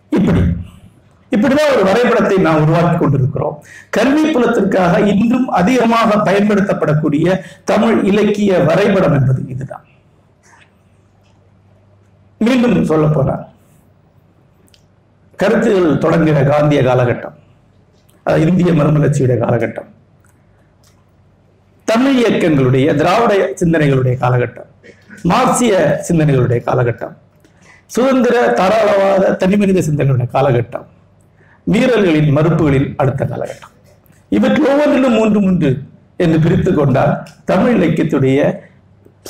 இப்படி. 0.09 0.41
இப்படிதான் 1.35 1.73
ஒரு 1.75 1.83
வரைபடத்தை 1.89 2.37
நாம் 2.47 2.61
உருவாக்கி 2.63 2.95
கொண்டிருக்கிறோம். 2.95 3.55
கல்வி 3.89 4.23
புலத்திற்காக 4.33 4.99
இன்றும் 5.13 5.47
அதிகமாக 5.59 6.17
பயன்படுத்தப்படக்கூடிய 6.27 7.37
தமிழ் 7.71 7.97
இலக்கிய 8.09 8.51
வரைபடம் 8.69 9.15
என்பது 9.19 9.41
இதுதான். 9.53 9.85
மீண்டும் 12.41 12.89
சொல்ல 12.91 13.07
போனார் 13.07 13.45
கருத்துகள் 15.39 16.01
தொடங்குகிற 16.03 16.39
காந்திய 16.49 16.81
காலகட்டம் 16.81 17.37
இந்திய 18.45 18.71
மறுமலர்ச்சியுடைய 18.79 19.37
காலகட்டம் 19.43 19.89
தமிழ் 21.87 22.17
இயக்கங்களுடைய 22.19 22.87
திராவிட 22.95 23.33
சிந்தனைகளுடைய 23.61 24.15
காலகட்டம் 24.17 24.69
மார்க்சிய 25.23 25.73
சிந்தனைகளுடைய 26.07 26.59
காலகட்டம் 26.67 27.15
சுதந்திர 27.85 28.35
தாராளவாத 28.59 29.33
தனிமனித 29.35 29.79
சிந்தனைகளுடைய 29.87 30.29
காலகட்டம் 30.31 30.87
வீரர்களின் 31.63 32.37
மறுப்புகளில் 32.37 32.93
அடுத்த 32.97 33.25
காலகட்டம். 33.25 33.69
இவற்றில் 34.29 34.67
ஒவ்வொன்றிலும் 34.67 35.13
மூன்று 35.13 35.41
மூன்று 35.41 35.83
என்று 36.17 36.39
பிரித்து 36.39 36.73
கொண்டால் 36.73 37.27
தமிழ் 37.45 37.83
இலக்கியத்துடைய 37.83 38.55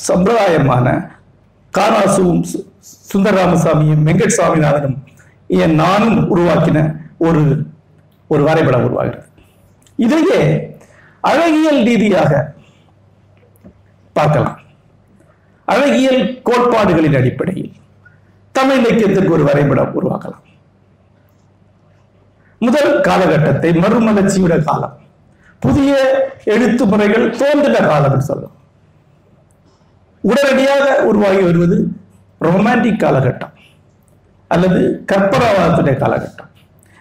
சம்பிரதாயமான 0.08 1.08
காராசுவும் 1.78 2.44
சு- 2.44 2.70
சுந்தரராமசாமியும் 3.14 4.04
வெங்கட் 4.06 4.34
சுவாமிநாதனும் 4.38 4.98
என் 5.48 5.74
நானும் 5.74 6.36
உருவாக்கின 6.36 6.96
ஒரு 7.18 7.66
ஒரு 8.28 8.44
வரைபடம் 8.44 8.84
உருவாகிறது. 8.84 9.26
இதையே 9.96 10.76
அழகியல் 11.22 11.84
ரீதியாக 11.84 12.54
பார்க்கலாம். 14.14 14.60
அழகியல் 15.66 16.42
கோட்பாடுகளின் 16.42 17.16
அடிப்படையில் 17.16 17.74
தமிழ் 18.52 18.78
இலக்கியத்திற்கு 18.78 19.32
ஒரு 19.32 19.44
வரைபடம் 19.44 20.02
உருவாக்கலாம். 20.02 20.51
முதல் 22.62 23.02
காலகட்டத்தை 23.02 23.70
மறுமலர்ச்சியுட 23.70 24.64
காலம். 24.64 24.98
புதிய 25.60 25.94
எழுத்து 26.44 26.86
முறைகள் 26.86 27.30
தோன்றின 27.30 27.78
காலம் 27.78 28.04
சொல்லும் 28.04 28.22
சொல்லலாம். 28.22 28.56
உடனடியாக 30.22 31.04
உருவாகி 31.04 31.40
வருவது 31.40 31.88
ரொமான்டிக் 32.42 33.02
காலகட்டம் 33.04 33.54
அல்லது 34.48 35.04
கற்பனாவாதத்துடைய 35.12 35.98
காலகட்டம். 35.98 36.50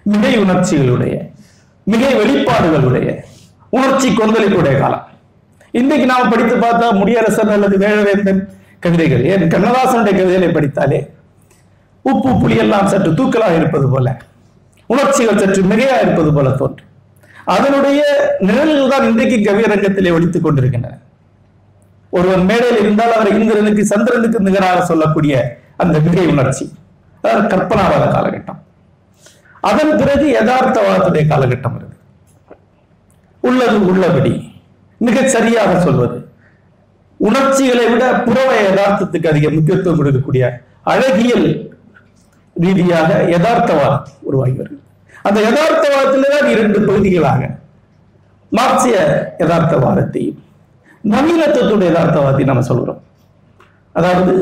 மிகை 0.02 0.38
உணர்ச்சிகளுடைய 0.38 1.30
மிகை 1.84 2.14
வெளிப்பாடுகளுடைய 2.14 3.20
உணர்ச்சி 3.70 4.08
கொந்தளிப்புடைய 4.08 4.80
காலம். 4.80 5.08
இன்றைக்கு 5.70 6.06
நாம் 6.06 6.28
படித்து 6.28 6.56
பார்த்தா 6.56 6.92
முடியரசன் 6.92 7.52
அல்லது 7.52 7.78
வேழவேந்தன் 7.78 8.40
கவிதைகள் 8.80 9.24
ஏன் 9.24 9.48
கண்ணதாசனுடைய 9.48 10.10
கவிதைகளை 10.10 10.48
படித்தாலே 10.48 11.10
உப்பு 12.02 12.30
புளி 12.30 12.56
எல்லாம் 12.56 12.86
சற்று 12.86 13.10
தூக்கலாக 13.10 13.56
இருப்பது 13.56 13.88
போல. 13.88 14.20
உணர்ச்சிகள் 14.92 15.40
சற்று 15.42 15.62
மிகையா 15.72 15.96
இருப்பது 16.04 16.30
போல 16.36 16.50
தோன்றும். 16.60 16.88
அதனுடைய 17.54 18.00
நிழல்கள் 18.46 18.92
தான் 18.92 19.06
இன்றைக்கு 19.10 19.36
கவியரங்கத்திலே 19.46 20.10
ஒழித்துக் 20.16 20.44
கொண்டிருக்கின்றன. 20.46 20.96
ஒருவன் 22.12 22.44
மேடையில் 22.50 22.80
இருந்தால் 22.82 23.14
அவர் 23.16 23.34
இந்திரனுக்கு 23.34 23.82
சந்திரனுக்கு 23.92 24.46
நிகராக 24.48 24.80
சொல்லக்கூடிய 24.90 25.34
அந்த 25.82 25.96
மிகை 26.06 26.26
உணர்ச்சி. 26.32 26.64
அதாவது 27.24 27.44
கற்பனாவாத 27.52 28.04
காலகட்டம். 28.16 28.60
அதன் 29.70 29.94
பிறகு 30.00 30.26
யதார்த்தவாதத்துடைய 30.38 31.24
காலகட்டம் 31.32 31.76
இருக்கு 31.78 31.96
உள்ளது 33.42 33.78
உள்ளபடி 33.90 34.32
மிகச் 35.00 35.32
சரியாக 35.34 35.72
சொல்வது 35.86 36.18
உணர்ச்சிகளை 37.20 37.86
விட 37.92 38.04
புறவ 38.26 38.50
யதார்த்தத்துக்கு 38.66 39.30
அதிக 39.32 39.46
முக்கியத்துவம் 39.56 39.98
கொடுக்கக்கூடிய 40.00 40.44
அழகியல் 40.92 41.48
ரீதியாக 42.60 43.10
யதார்த்தவாதம் 43.32 44.06
உருவாகி 44.22 44.54
வருகிறது 44.54 44.86
அந்த 45.24 45.38
யதார்த்தவாதத்திலே 45.46 46.28
தான் 46.34 46.50
இரண்டு 46.52 46.78
பகுதிகளாக 46.86 47.40
மார்க்சிய 48.52 48.96
யதார்த்தவாதத்தையும் 49.42 50.38
நவீனத்துவத்துடைய 51.04 51.88
யதார்த்தவாதத்தை 51.90 52.46
நம்ம 52.48 52.64
சொல்கிறோம் 52.70 53.00
அதாவது 53.94 54.32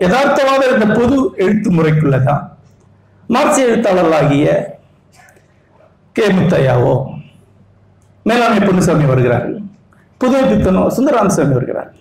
யதார்த்தவாதம் 0.00 0.74
இந்த 0.74 0.86
பொது 0.98 1.16
எழுத்து 1.36 1.68
முறைக்குள்ளதான் 1.70 2.42
மார்க்சிய 3.28 3.68
எழுத்தாளர்களாகிய 3.68 4.46
கே. 6.16 6.24
முத்தையாவோ 6.34 6.94
மேலாண்மை 8.26 8.60
பொன்னுசாமி 8.60 9.06
வருகிறார்கள் 9.06 9.56
புதுவை 10.20 10.42
பித்தனோ 10.50 10.82
சுந்தராமசாமி 10.96 11.54
வருகிறார்கள். 11.56 12.00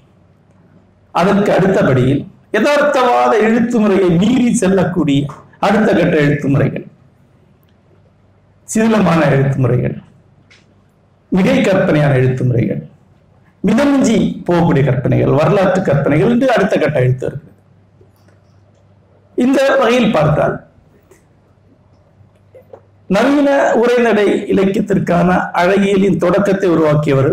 அதற்கு 1.14 1.50
அடுத்தபடியில் 1.52 2.22
யதார்த்தவாத 2.54 3.34
எழுத்து 3.48 3.78
முறையை 3.80 4.10
மீறி 4.18 4.50
செல்லக்கூடிய 4.56 5.22
அடுத்த 5.66 5.90
கட்ட 5.94 6.16
எழுத்து 6.18 6.48
முறைகள் 6.50 6.86
சிதிலமான 8.68 9.22
எழுத்து 9.30 9.58
முறைகள் 9.60 9.96
மிகை 11.32 11.62
கற்பனையான 11.62 12.14
எழுத்து 12.14 12.44
முறைகள் 12.44 12.82
மிதமிஞ்சி 13.64 14.18
போகக்கூடிய 14.48 14.84
கற்பனைகள் 14.86 15.32
வரலாற்று 15.32 15.82
கற்பனைகள் 15.82 16.32
என்று 16.32 16.48
அடுத்த 16.52 16.76
கட்ட 16.78 16.98
எழுத்து 17.00 17.26
இருக்கு. 17.26 17.50
இந்த 19.38 19.60
வகையில் 19.78 20.14
பார்த்தால் 20.14 20.56
நவீன 23.10 23.50
உரைநடை 23.74 24.28
இலக்கியத்திற்கான 24.52 25.30
அழகியலின் 25.54 26.18
தொடக்கத்தை 26.18 26.70
உருவாக்கியவர் 26.70 27.32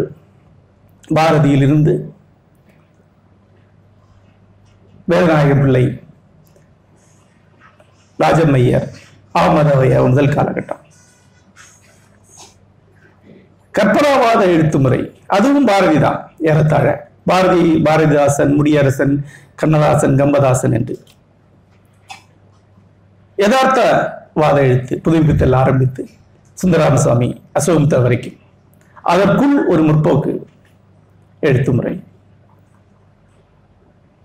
பாரதியிலிருந்து 1.10 1.92
வேதநாயக 5.08 5.54
பிள்ளை 5.54 5.84
ராஜமையர் 8.22 8.86
அகமதவையா 9.40 9.98
முதல் 10.08 10.34
காலகட்டம். 10.36 10.82
கற்பனாவாத 13.74 14.40
எழுத்து 14.54 14.78
முறை 14.84 15.00
அதுவும் 15.36 15.68
பாரதி 15.70 15.98
தான் 16.04 16.20
ஏறத்தாழ. 16.50 16.86
பாரதி 17.30 17.64
பாரதிதாசன் 17.86 18.52
முடியரசன் 18.58 19.14
கண்ணதாசன் 19.60 20.18
கம்பதாசன் 20.20 20.74
என்று. 20.78 20.94
யதார்த்தவாத 23.42 24.56
எழுத்து 24.68 24.94
புதுப்பித்தல் 25.04 25.58
ஆரம்பித்து 25.62 26.02
சுந்தராமசாமி 26.62 27.28
அசோகமித்த 27.58 27.98
வரைக்கும் 28.04 28.38
அதற்குள் 29.12 29.56
ஒரு 29.72 29.82
முற்போக்கு 29.88 30.32
எழுத்து 31.48 31.70
முறை 31.76 31.94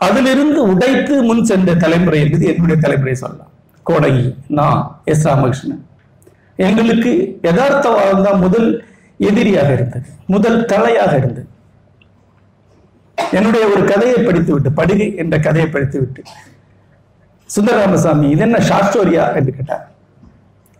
அதிலிருந்து 0.08 0.60
உடைத்து 0.72 1.16
முன் 1.28 1.46
சென்ற 1.50 1.76
தலைமுறை 1.84 2.20
என்பது 2.24 2.46
என்னுடைய 2.54 2.78
தலைமுறை 2.82 3.16
சொல்லலாம். 3.22 3.54
கோடகி. 3.90 4.26
நான் 4.60 4.80
எஸ். 5.06 5.26
ராமகிருஷ்ணன். 5.28 5.84
எங்களுக்கு 6.56 7.12
யதார்த்தவாதம் 7.44 8.26
தான் 8.28 8.40
முதல் 8.40 8.70
எதிரியாக 9.18 9.74
இருந்தது. 9.74 10.08
முதல் 10.34 10.60
தலையாக 10.72 11.14
இருந்தது. 11.18 11.48
என்னுடைய 13.32 13.64
ஒரு 13.68 13.84
கதையை 13.92 14.18
படித்து 14.26 14.52
விட்டு 14.54 14.70
படுகை 14.70 15.08
என்ற 15.16 15.36
கதையை 15.40 15.68
படித்துவிட்டு 15.70 16.22
சுந்தரராமசாமி 17.50 18.28
இது 18.30 18.42
என்ன 18.42 18.60
ஷார்ட் 18.60 18.90
ஸ்டோரியா 18.92 19.36
என்று 19.36 19.52
கேட்டார். 19.56 19.84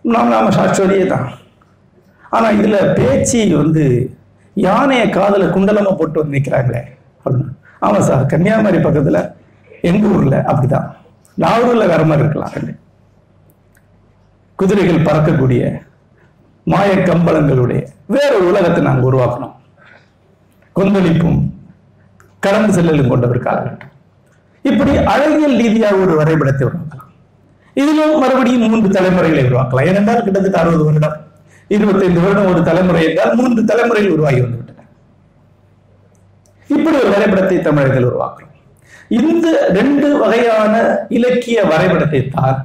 நாம் 0.04 0.32
நாம 0.34 0.50
ஷார்ட் 0.50 0.74
ஸ்டோரியே 0.76 1.06
தான். 1.06 1.26
ஆனா 2.30 2.48
இதுல 2.58 2.78
பேச்சு 2.94 3.56
வந்து 3.56 3.84
யானையை 4.54 5.10
காதில் 5.10 5.52
குண்டலமா 5.54 5.92
போட்டு 5.96 6.20
வந்து 6.20 6.36
நிற்கிறாங்களே 6.36 6.82
அப்படின்னு. 7.24 7.52
ஆமா 7.82 7.98
சார் 7.98 8.26
கன்னியாகுமரி 8.26 8.78
பக்கத்துல 8.78 9.20
எங்க 9.90 10.06
ஊர்ல 10.16 10.36
அப்படிதான். 10.50 10.88
நாகூர்ல 11.38 11.86
வேற 11.92 12.02
மாதிரி 12.04 12.26
இருக்கலாம். 12.26 12.54
குதிரைகள் 14.60 15.06
பறக்கக்கூடிய 15.06 15.62
மாய 16.72 16.90
கம்பளங்களுடைய 17.08 17.80
வேறொரு 18.14 18.44
உலகத்தை 18.52 18.80
நாங்கள் 18.86 19.08
உருவாக்கணும். 19.10 19.54
கொந்தளிப்பும் 20.76 21.40
கடந்து 22.44 22.72
செல்லலும் 22.76 23.10
கொண்ட 23.10 23.26
ஒரு 23.32 23.40
காலகட்டம். 23.46 23.92
இப்படி 24.70 24.92
அழகியல் 25.12 25.58
ரீதியாக 25.62 25.96
ஒரு 26.04 26.14
வரைபடத்தை 26.20 26.64
உருவாக்கலாம். 26.68 27.10
இதிலும் 27.80 28.14
மறுபடியும் 28.22 28.64
மூன்று 28.70 28.88
தலைமுறைகளை 28.96 29.44
உருவாக்கலாம். 29.48 29.88
ஏனென்றால் 29.90 30.24
கிட்டத்தட்ட 30.26 30.58
அறுபது 30.62 30.84
வருடம் 30.88 31.16
இருபத்தைந்து 31.76 32.20
வருடம் 32.24 32.50
ஒரு 32.52 32.60
தலைமுறை 32.68 33.02
என்றால் 33.08 33.32
மூன்று 33.40 33.62
தலைமுறைகள் 33.70 34.14
உருவாகி 34.16 34.40
வந்துவிட்டன. 34.44 34.84
இப்படி 36.74 36.96
ஒரு 37.02 37.10
வரைபடத்தை 37.14 37.58
தமிழர்கள் 37.68 38.08
உருவாக்கணும். 38.10 38.54
இந்த 39.18 39.46
ரெண்டு 39.78 40.08
வகையான 40.22 40.74
இலக்கிய 41.16 41.58
வரைபடத்தை 41.72 42.20
தான் 42.36 42.58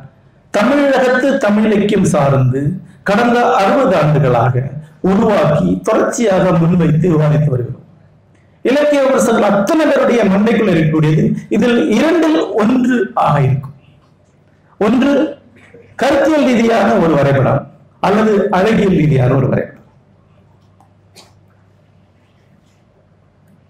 தமிழகத்து 0.57 1.27
தமிழ் 1.43 1.67
இலக்கியம் 1.67 2.09
சார்ந்து 2.13 2.61
கடந்த 3.09 3.37
அறுபது 3.59 3.93
ஆண்டுகளாக 4.01 4.63
உருவாக்கி 5.11 5.69
தொடர்ச்சியாக 5.87 6.51
முன்வைத்து 6.61 7.05
விவாதித்து 7.13 7.49
வருகிறோம். 7.53 7.85
இலக்கிய 8.69 8.99
விமர்சகர்கள் 9.03 9.51
அத்தனை 9.51 9.85
பேருடைய 9.85 10.21
மண்டைக்குள் 10.33 10.71
இருக்கக்கூடியது. 10.71 11.23
இதில் 11.55 11.79
இரண்டில் 11.97 12.39
ஒன்று 12.63 12.97
ஆக 13.25 13.35
இருக்கும். 13.47 13.75
ஒன்று 14.79 15.13
கருத்தியல் 16.01 16.47
ரீதியான 16.49 16.89
ஒரு 17.03 17.13
வரைபடம் 17.19 17.61
அல்லது 18.07 18.33
அழகியல் 18.57 18.97
ரீதியான 19.01 19.31
ஒரு 19.39 19.47
வரைபடம். 19.51 19.77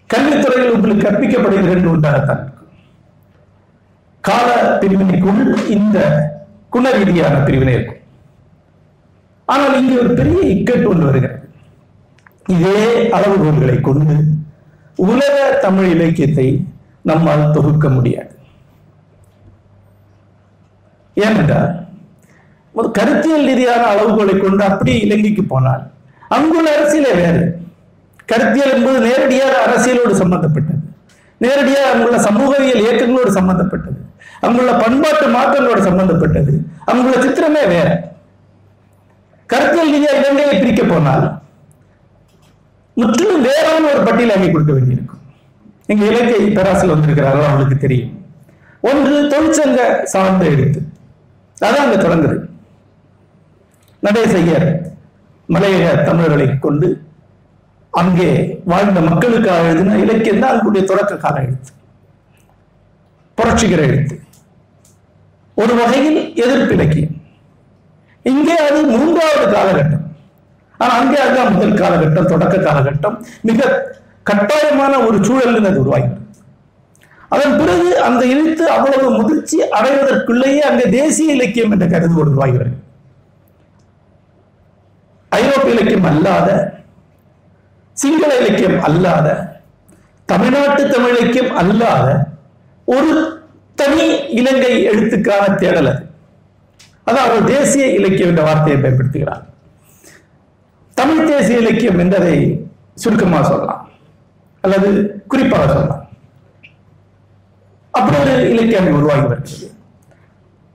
கல்வித்துறையில் 0.10 0.76
உங்களுக்கு 0.76 1.06
கற்பிக்கப்படுகிறது 1.08 1.76
என்று 1.78 1.94
உண்டாகத்தான் 1.96 2.44
கால 4.22 4.50
பிரிவினைக்குள் 4.82 5.42
இந்த 5.78 5.98
குண 6.74 6.90
ரீதியான 6.98 7.36
பிரிவினை 7.48 7.74
இருக்கும். 7.78 8.02
ஆனால் 9.54 9.78
இங்கே 9.82 9.96
ஒரு 10.02 10.12
பெரிய 10.20 10.42
இக்கட்டு 10.56 10.90
ஒன்று 10.92 11.10
வருகிறது 11.10 11.40
இதே 12.54 12.78
அளவுகோல்களை 13.18 13.78
கொண்டு 13.88 14.16
உலக 15.08 15.36
தமிழ் 15.64 15.90
இலக்கியத்தை 15.96 16.48
நம்மால் 17.10 17.52
தொகுக்க 17.56 17.86
முடியாது. 17.96 18.34
ஏனென்றால் 21.18 21.72
ஒரு 22.80 22.90
கருத்தியல் 22.98 23.48
ரீதியான 23.50 23.84
அளவுகோலை 23.94 24.36
கொண்டு 24.38 24.64
அப்படியே 24.70 24.98
இலங்கைக்கு 25.06 25.44
போனால் 25.54 25.84
அங்குள்ள 26.38 26.68
அரசியலே 26.78 27.14
வேறு. 27.22 27.44
கருத்தியல் 28.32 28.74
என்பது 28.76 29.00
நேரடியாக 29.08 29.56
அரசியலோடு 29.66 30.14
சம்பந்தப்பட்டது. 30.22 30.82
நேரடியாக 31.46 31.92
அங்குள்ள 31.94 32.18
சமூகவியல் 32.28 32.84
இயக்கங்களோடு 32.86 33.32
சம்பந்தப்பட்டது. 33.40 34.01
அங்குள்ள 34.46 34.72
பண்பாட்டு 34.84 35.26
மாற்றங்களோட 35.38 35.80
சம்பந்தப்பட்டது. 35.88 36.54
அங்குள்ள 36.86 37.18
சித்திரமே 37.26 37.64
வேற. 37.74 37.90
கருத்தியல் 39.50 39.92
ரீதியா 39.94 40.12
இலங்கையை 40.20 40.54
பிரிக்க 40.60 40.84
போனால் 40.84 41.26
முற்றிலும் 42.98 43.46
வேறான 43.48 43.84
ஒரு 43.94 44.02
பட்டியல் 44.08 44.34
அங்கே 44.36 44.52
கொடுக்க 44.52 44.72
வேண்டியிருக்கும் 44.74 45.20
இங்க 45.88 46.04
இலங்கை 46.06 46.40
பேராசில் 46.58 46.94
வந்திருக்கிறாரோ 46.94 47.42
அவங்களுக்கு 47.48 47.78
தெரியும். 47.78 48.14
ஒன்று 48.90 49.16
தொழிற்சங்க 49.34 49.82
சார்ந்த 50.04 50.46
எழுத்து. 50.46 50.80
அதான் 51.58 51.86
அங்க 51.86 51.98
தொடங்குது. 51.98 52.38
நடேசையர் 54.04 54.68
மலையக 55.50 55.88
தமிழர்களை 56.08 56.48
கொண்டு 56.60 56.88
அங்கே 57.94 58.30
வாழ்ந்த 58.66 59.00
மக்களுக்காக 59.02 59.70
எழுதின 59.72 59.98
இலக்கியம் 59.98 60.40
தான் 60.40 60.54
அங்குடைய 60.54 60.84
தொடக்க 60.84 61.18
கால 61.18 61.36
எழுத்து. 61.42 61.72
புரட்சிகர 63.38 63.82
எழுத்து. 63.82 64.16
ஒரு 65.62 65.74
வகையில் 65.82 66.20
எதிர்ப்பு 66.44 66.74
இலக்கியம். 66.78 67.16
இங்கே 68.32 68.56
அது 68.68 68.80
மூன்றாவது 68.94 69.46
காலகட்டம். 69.56 70.06
ஆனா 70.82 70.92
அங்கே 71.02 71.18
அதுதான் 71.24 71.54
முதல் 71.56 71.80
காலகட்டம் 71.82 72.32
தொடக்க 72.34 72.56
காலகட்டம். 72.68 73.16
மிக 73.50 73.70
கட்டாயமான 74.30 74.94
ஒரு 75.08 75.18
சூழல் 75.28 75.70
அது 75.72 75.82
உருவாகிறது 75.84 76.20
அதன் 77.36 77.58
பிறகு 77.60 77.90
அந்த 78.06 78.22
எழுத்து 78.34 78.64
அவ்வளவு 78.76 79.10
முதிர்ச்சி 79.18 79.58
அடைவதற்குள்ளேயே 79.78 80.64
அங்கே 80.70 80.86
தேசிய 80.96 81.36
இலக்கியம் 81.38 81.74
என்ற 81.76 81.86
கருது 81.94 82.16
உருவாகி 82.24 82.56
வருகிறது. 82.58 82.80
ஐரோப்பிய 85.32 85.74
இலக்கியம் 85.76 86.08
அல்லாத 86.12 86.50
சிங்கள 87.98 88.32
இலக்கியம் 88.42 88.80
அல்லாத 88.88 89.28
தமிழ்நாட்டு 90.32 90.84
தமிழ் 90.96 91.16
இலக்கியம் 91.16 91.54
அல்லாத 91.62 92.08
ஒரு 92.88 93.14
தனி 93.82 94.28
இலங்கை 94.30 94.90
எழுத்துக்கான 94.90 95.56
தேடல் 95.56 95.86
அது. 95.86 96.10
அதான் 97.06 97.26
அவர் 97.28 97.44
தேசிய 97.44 97.86
இலக்கியம் 97.88 98.30
என்ற 98.30 98.44
வார்த்தையை 98.44 98.82
பயன்படுத்துகிறார். 98.82 99.44
தமிழ் 100.94 101.28
தேசிய 101.28 101.58
இலக்கியம் 101.58 102.00
என்றதை 102.00 102.66
சுருக்கமாக 102.94 103.48
சொல்லலாம். 103.48 103.90
அல்லது 104.62 104.90
குறிப்பாக 105.28 105.74
சொல்லலாம். 105.74 106.10
அப்படி 107.92 108.18
ஒரு 108.18 108.50
இலக்கியம் 108.50 108.94
உருவாகி 108.94 109.28
வருகிறது. 109.28 109.72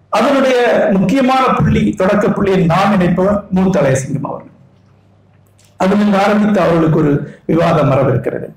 அதனுடைய 0.08 0.88
முக்கியமான 0.92 1.46
புள்ளி 1.46 1.90
தொடக்க 1.90 2.28
புள்ளியை 2.28 2.64
நான் 2.64 2.90
நினைப்பவர் 2.90 3.44
மூத்தலை 3.54 3.92
சிங்கம் 3.92 4.30
அவர்கள். 4.30 4.54
அதிலிருந்து 5.76 6.18
ஆரம்பித்து 6.18 6.60
அவர்களுக்கு 6.60 6.98
ஒரு 6.98 7.40
விவாத 7.46 7.84
மரபு 7.84 8.10
இருக்கிறது 8.10 8.52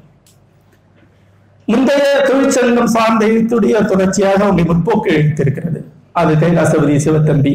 முந்தைய 1.71 2.05
தொழிற்சங்கம் 2.27 2.93
சார்ந்த 2.95 3.25
எழுத்துடைய 3.25 3.85
தொடர்ச்சியாக 3.85 4.47
உங்களை 4.49 4.63
முற்போக்கு 4.69 5.09
எழுத்திருக்கிறது 5.17 5.79
அது 6.19 6.31
கைலாசபதி 6.33 6.95
சிவத்தம்பி 7.05 7.53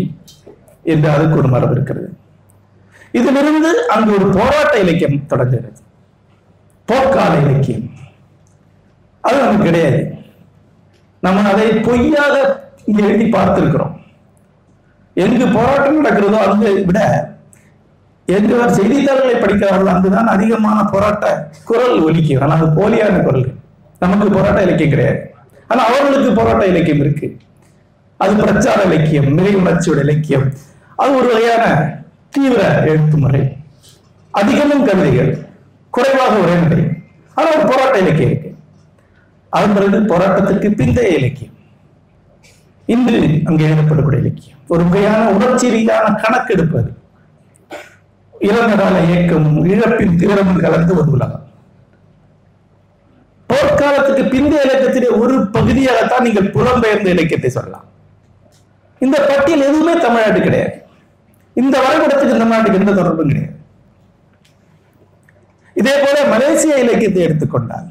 என்று 0.93 1.09
அதுக்கு 1.15 1.37
ஒரு 1.37 1.49
மரபு 1.49 1.75
இருக்கிறது 1.75 2.09
இதிலிருந்து 3.19 3.71
அங்கு 3.95 4.13
ஒரு 4.19 4.27
போராட்ட 4.37 4.75
இலக்கியம் 4.85 5.27
தொடங்குகிறது. 5.27 5.81
போர்க்கால 6.89 7.33
இலக்கியம். 7.45 7.85
அது 9.21 9.37
நமக்கு 9.43 9.65
கிடையாது. 9.65 10.01
நம்ம 11.21 11.45
அதை 11.51 11.67
பொய்யாக 11.89 12.35
எழுதி 13.03 13.27
பார்த்திருக்கிறோம். 13.31 13.95
எங்கு 15.15 15.47
போராட்டம் 15.57 16.05
நடக்கிறதோ 16.05 16.41
அங்கு 16.47 16.71
விட 16.87 17.01
எங்கு 18.27 18.55
செய்தித்தாள்களை 18.79 19.35
படிக்கிறார்கள் 19.35 19.93
அங்குதான் 19.95 20.33
அதிகமான 20.35 20.79
போராட்ட 20.93 21.27
குரல் 21.65 21.99
ஒலிக்கும் 22.07 22.41
ஆனால் 22.41 22.59
அது 22.59 22.69
போலியான 22.81 23.23
குரல். 23.23 23.47
நமக்கு 24.05 24.29
போராட்ட 24.37 24.63
இலக்கியம் 24.67 24.95
கிடையாது. 24.95 25.21
ஆனா 25.69 25.83
அவர்களுக்கு 25.89 26.31
போராட்ட 26.39 26.65
இலக்கியம் 26.73 27.03
இருக்கு. 27.05 27.29
அது 28.23 28.33
பிரச்சார 28.43 28.81
இலக்கியம் 28.89 29.29
நிலை 29.39 29.53
உணர்ச்சியோட 29.57 30.01
இலக்கியம். 30.07 30.47
அது 31.01 31.11
ஒரு 31.19 31.29
வகையான 31.33 31.65
தீவிர 32.35 32.63
எழுத்து 32.91 33.17
முறை 33.23 33.43
அதிகமும் 34.41 34.87
கவிதைகள் 34.87 35.33
குறைவாக 35.91 36.35
உரைநடை 36.45 36.85
ஆனா 37.35 37.49
ஒரு 37.55 37.65
போராட்ட 37.71 37.97
இலக்கியம் 37.99 38.31
இருக்கு. 38.31 38.51
அதன் 39.57 39.75
பிறகு 39.77 39.99
போராட்டத்திற்கு 40.13 40.69
பிந்தைய 40.79 41.11
இலக்கியம். 41.19 41.53
இன்று 42.87 43.19
அங்கே 43.45 43.65
எழுதப்படக்கூடிய 43.69 44.23
இலக்கியம். 44.25 44.59
ஒரு 44.73 44.83
வகையான 44.85 45.31
உணர்ச்சி 45.37 45.67
ரீதியான 45.75 46.15
கணக்கெடுப்பு 46.23 46.79
அது. 46.81 46.93
இளநகால 48.41 48.97
இழப்பின் 49.73 50.17
தீவிரமும் 50.21 50.63
கலந்து 50.65 50.93
ஒரு 51.01 51.11
உலகம். 51.11 51.44
போர்க்காலத்துக்கு 53.51 54.23
பிந்தைய 54.35 54.65
இலக்கியத்திலே 54.67 55.11
ஒரு 55.23 55.35
பகுதியாகத்தான் 55.57 56.25
நீங்கள் 56.27 56.53
புலம்பெயர்ந்த 56.57 57.09
இலக்கியத்தை 57.15 57.51
சொல்லலாம். 57.57 57.87
இந்த 59.01 59.17
பட்டியல் 59.31 59.67
எதுவுமே 59.69 59.95
தமிழ்நாடு 60.05 60.41
கிடையாது. 60.47 60.77
இந்த 61.63 61.77
வரைபடத்துக்கு 61.85 62.41
தமிழ்நாட்டுக்கு 62.43 62.81
எந்த 62.83 62.95
தொடர்பும் 63.01 63.31
கிடையாது. 63.33 63.53
இதே 65.81 65.95
போல 66.05 66.17
மலேசிய 66.35 66.75
இலக்கியத்தை 66.85 67.23
எடுத்துக்கொண்டால் 67.27 67.89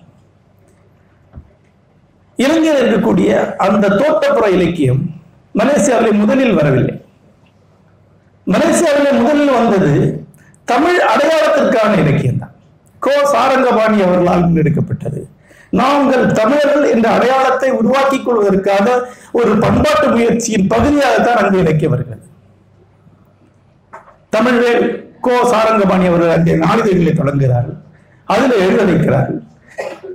இலங்கையில் 2.43 2.79
இருக்கக்கூடிய 2.81 3.31
அந்த 3.65 3.85
தோட்டப்புற 4.01 4.45
இலக்கியம் 4.57 5.01
மலேசியாவிலே 5.59 6.11
முதலில் 6.21 6.57
வரவில்லை. 6.59 6.95
மலேசியாவிலே 8.47 9.11
முதலில் 9.19 9.57
வந்தது 9.57 9.91
தமிழ் 10.71 10.99
அடையாளத்திற்கான 11.11 11.91
இலக்கியம் 12.03 12.41
தான் 12.41 12.55
கோ 13.05 13.13
சாரங்கபாணி 13.33 13.97
அவர்களால் 14.05 14.45
முன்னெடுக்கப்பட்டது 14.45 15.12
நாங்கள் 15.79 16.25
தமிழர்கள் 16.39 16.91
என்ற 16.93 17.07
அடையாளத்தை 17.17 17.69
உருவாக்கிக் 17.79 18.25
கொள்வதற்காக 18.25 18.87
ஒரு 19.39 19.51
பண்பாட்டு 19.63 20.07
முயற்சியின் 20.15 20.67
பகுதியாகத்தான் 20.73 21.39
அங்கு 21.41 21.61
இணைக்க 21.63 21.87
வருகிறது. 21.93 22.25
தமிழ்வேல் 24.35 24.85
கோ 25.25 25.35
சாரங்கபாணி 25.51 26.05
அவர்கள் 26.11 26.35
அங்கே 26.35 26.53
நாளிதழ்களை 26.65 27.13
தொடங்குகிறார்கள். 27.21 27.79
அதில் 28.33 28.61
எழுத 28.65 28.81
வைக்கிறார்கள் 28.91 29.41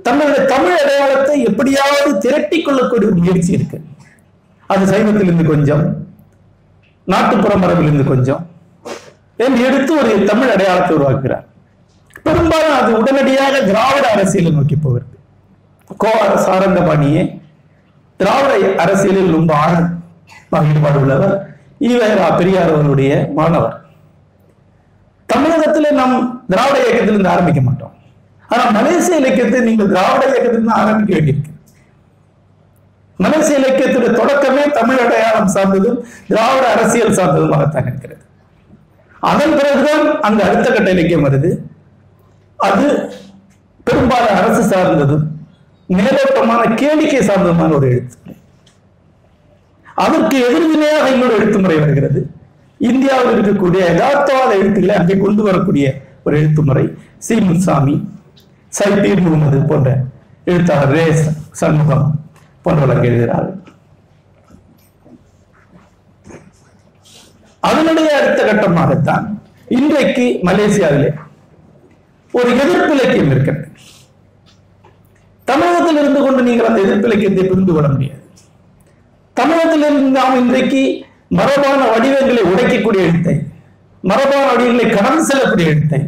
தங்களுடைய 0.07 0.43
தமிழ் 0.53 0.77
அடையாளத்தை 0.81 1.35
எப்படியாவது 1.49 2.09
திரட்டிக் 2.25 2.65
கொள்ளக்கூடிய 2.65 3.09
ஒரு 3.11 3.19
முயற்சி 3.21 3.51
இருக்கு. 3.57 3.77
அது 4.73 4.83
சைவத்திலிருந்து 4.93 5.45
கொஞ்சம் 5.51 5.83
நாட்டுப்புற 7.13 7.53
மரபிலிருந்து 7.63 8.05
கொஞ்சம் 8.13 8.41
என்று 9.45 9.61
எடுத்து 9.69 9.91
ஒரு 10.01 10.11
தமிழ் 10.31 10.53
அடையாளத்தை 10.55 10.93
உருவாக்குகிறார். 10.97 11.45
பெரும்பாலும் 12.25 12.77
அது 12.79 12.89
உடனடியாக 13.01 13.55
திராவிட 13.69 14.05
அரசியலை 14.15 14.51
நோக்கி 14.57 14.77
போகிறது. 14.85 15.08
கோவார 15.97 16.33
சாரங்கபாணியே 16.47 17.41
திராவிட 18.17 18.75
அரசியலில் 18.83 19.31
ரொம்ப 19.31 19.55
ஆழ 19.55 19.73
ஈடுபாடு 20.69 20.99
உள்ளவர் 20.99 21.57
ஈவேரா 21.79 22.37
பெரியார் 22.37 22.71
அவர்களுடைய 22.71 23.29
மாணவர். 23.35 23.85
தமிழகத்தில் 25.25 25.97
நாம் 25.99 26.45
திராவிட 26.49 26.85
இயக்கத்திலிருந்து 26.85 27.29
ஆரம்பிக்க 27.29 27.61
மாட்டோம். 27.61 27.93
ஆனா 28.47 28.69
மலேசிய 28.69 29.17
இலக்கியத்தை 29.17 29.61
நீங்கள் 29.61 29.87
திராவிட 29.87 30.25
இயக்கத்திலிருந்து 30.25 30.71
ஆரம்பிக்க 30.71 31.11
வேண்டியிருக்கு. 31.15 31.53
மலேசிய 33.15 33.59
இலக்கியத்துடைய 33.59 34.11
தொடக்கமே 34.19 34.71
தமிழ் 34.71 34.97
அடையாளம் 34.97 35.47
சார்ந்ததும் 35.47 36.05
திராவிட 36.27 36.71
அரசியல் 36.75 37.17
சார்ந்ததுமாகத்தான் 37.19 37.87
இருக்கிறது. 37.87 38.23
அதன் 39.19 39.55
பிறகுதான் 39.55 40.21
அந்த 40.21 40.43
அடுத்த 40.43 40.71
கட்ட 40.71 40.89
இலக்கியம் 40.89 41.25
வருது. 41.25 41.59
அது 42.55 43.13
பெரும்பாலும் 43.83 44.35
அரசு 44.35 44.63
சார்ந்ததும் 44.63 45.38
மேலோட்டமான 45.97 46.61
கேளிக்கை 46.81 47.21
சார்ந்ததுமான 47.21 47.73
ஒரு 47.75 47.87
எழுத்து. 47.87 48.17
அதற்கு 49.95 50.35
எதிர்வினையாக 50.47 51.09
இன்னொரு 51.13 51.33
எழுத்து 51.33 51.59
முறை 51.59 51.77
வருகிறது. 51.79 52.29
இந்தியாவில் 52.77 53.35
இருக்கக்கூடிய 53.35 53.81
யதார்த்தவாத 53.89 54.51
எழுத்துக்களை 54.59 54.95
அங்கே 54.95 55.17
கொண்டு 55.17 55.43
வரக்கூடிய 55.43 56.01
ஒரு 56.23 56.37
எழுத்து 56.37 56.63
முறை 56.63 56.85
சி 57.17 57.35
சைபீர் 58.79 59.21
முகமது 59.21 59.59
போன்ற 59.69 59.97
எழுத்தாளர் 60.45 60.91
ரே 60.91 61.05
சண்முகம் 61.51 62.07
போன்றவர்கள் 62.61 63.09
எழுதுகிறார்கள். 63.09 63.57
அதனுடைய 67.59 68.09
அடுத்த 68.19 68.43
கட்டமாகத்தான் 68.51 69.25
இன்றைக்கு 69.67 70.39
மலேசியாவிலே 70.43 71.09
ஒரு 72.31 72.49
எதிர்ப்பு 72.57 72.93
இலக்கியம் 72.93 73.31
இருக்கிறது. 73.31 73.68
தமிழகத்தில் 75.49 75.99
இருந்து 76.01 76.21
கொண்டு 76.23 76.41
நீங்கள் 76.47 76.69
அந்த 76.69 76.79
எதிர்ப்பிலக்கியத்தை 76.85 77.43
புரிந்து 77.51 77.73
கொள்ள 77.75 77.87
முடியாது. 77.93 78.23
தமிழகத்தில் 79.37 79.85
இருந்து 79.87 80.11
நாம் 80.19 80.39
இன்றைக்கு 80.43 80.81
மரபான 81.39 81.81
வடிவங்களை 81.93 82.43
உடைக்கக்கூடிய 82.51 83.01
எழுத்தை 83.07 83.35
மரபான 84.03 84.41
வடிவங்களை 84.49 84.87
கடந்து 84.97 85.23
செல்லக்கூடிய 85.29 85.71
எழுத்தை 85.73 85.99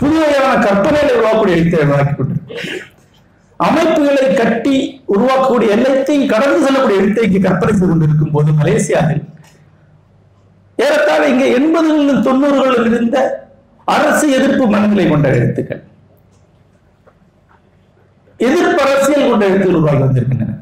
புதுவையான 0.00 0.52
கற்பனைகளை 0.66 1.12
உருவாக்கக்கூடிய 1.18 1.56
எழுத்தை 1.58 1.78
உருவாக்கி 1.84 2.14
கொண்டிருக்கிறோம். 2.14 2.88
அமைப்புகளை 3.60 4.26
கட்டி 4.40 4.76
உருவாக்கக்கூடிய 5.14 5.68
எல்லாத்தையும் 5.76 6.30
கடந்து 6.32 6.58
செல்லக்கூடிய 6.64 7.00
எழுத்தைக்கு 7.02 7.38
கற்பனை 7.46 7.72
செய்து 7.74 7.90
கொண்டிருக்கும் 7.90 8.34
போது 8.36 8.50
மலேசியாவில் 8.60 9.22
ஏறத்தாழ 10.78 11.22
இங்கே 11.32 11.48
எண்பதுகளிலும் 11.58 12.24
தொண்ணூறுகளில் 12.28 12.88
இருந்த 12.90 13.18
அரசு 13.94 14.26
எதிர்ப்பு 14.38 14.64
மனநிலை 14.74 15.06
கொண்ட 15.08 15.28
எழுத்துக்கள். 15.38 15.82
எதிர்ப்பரசியல் 18.46 19.28
கொண்ட 19.28 19.46
எழுத்துகள் 19.46 19.74
உருவாகி 19.74 19.98
வந்திருக்கின்றன. 19.98 20.54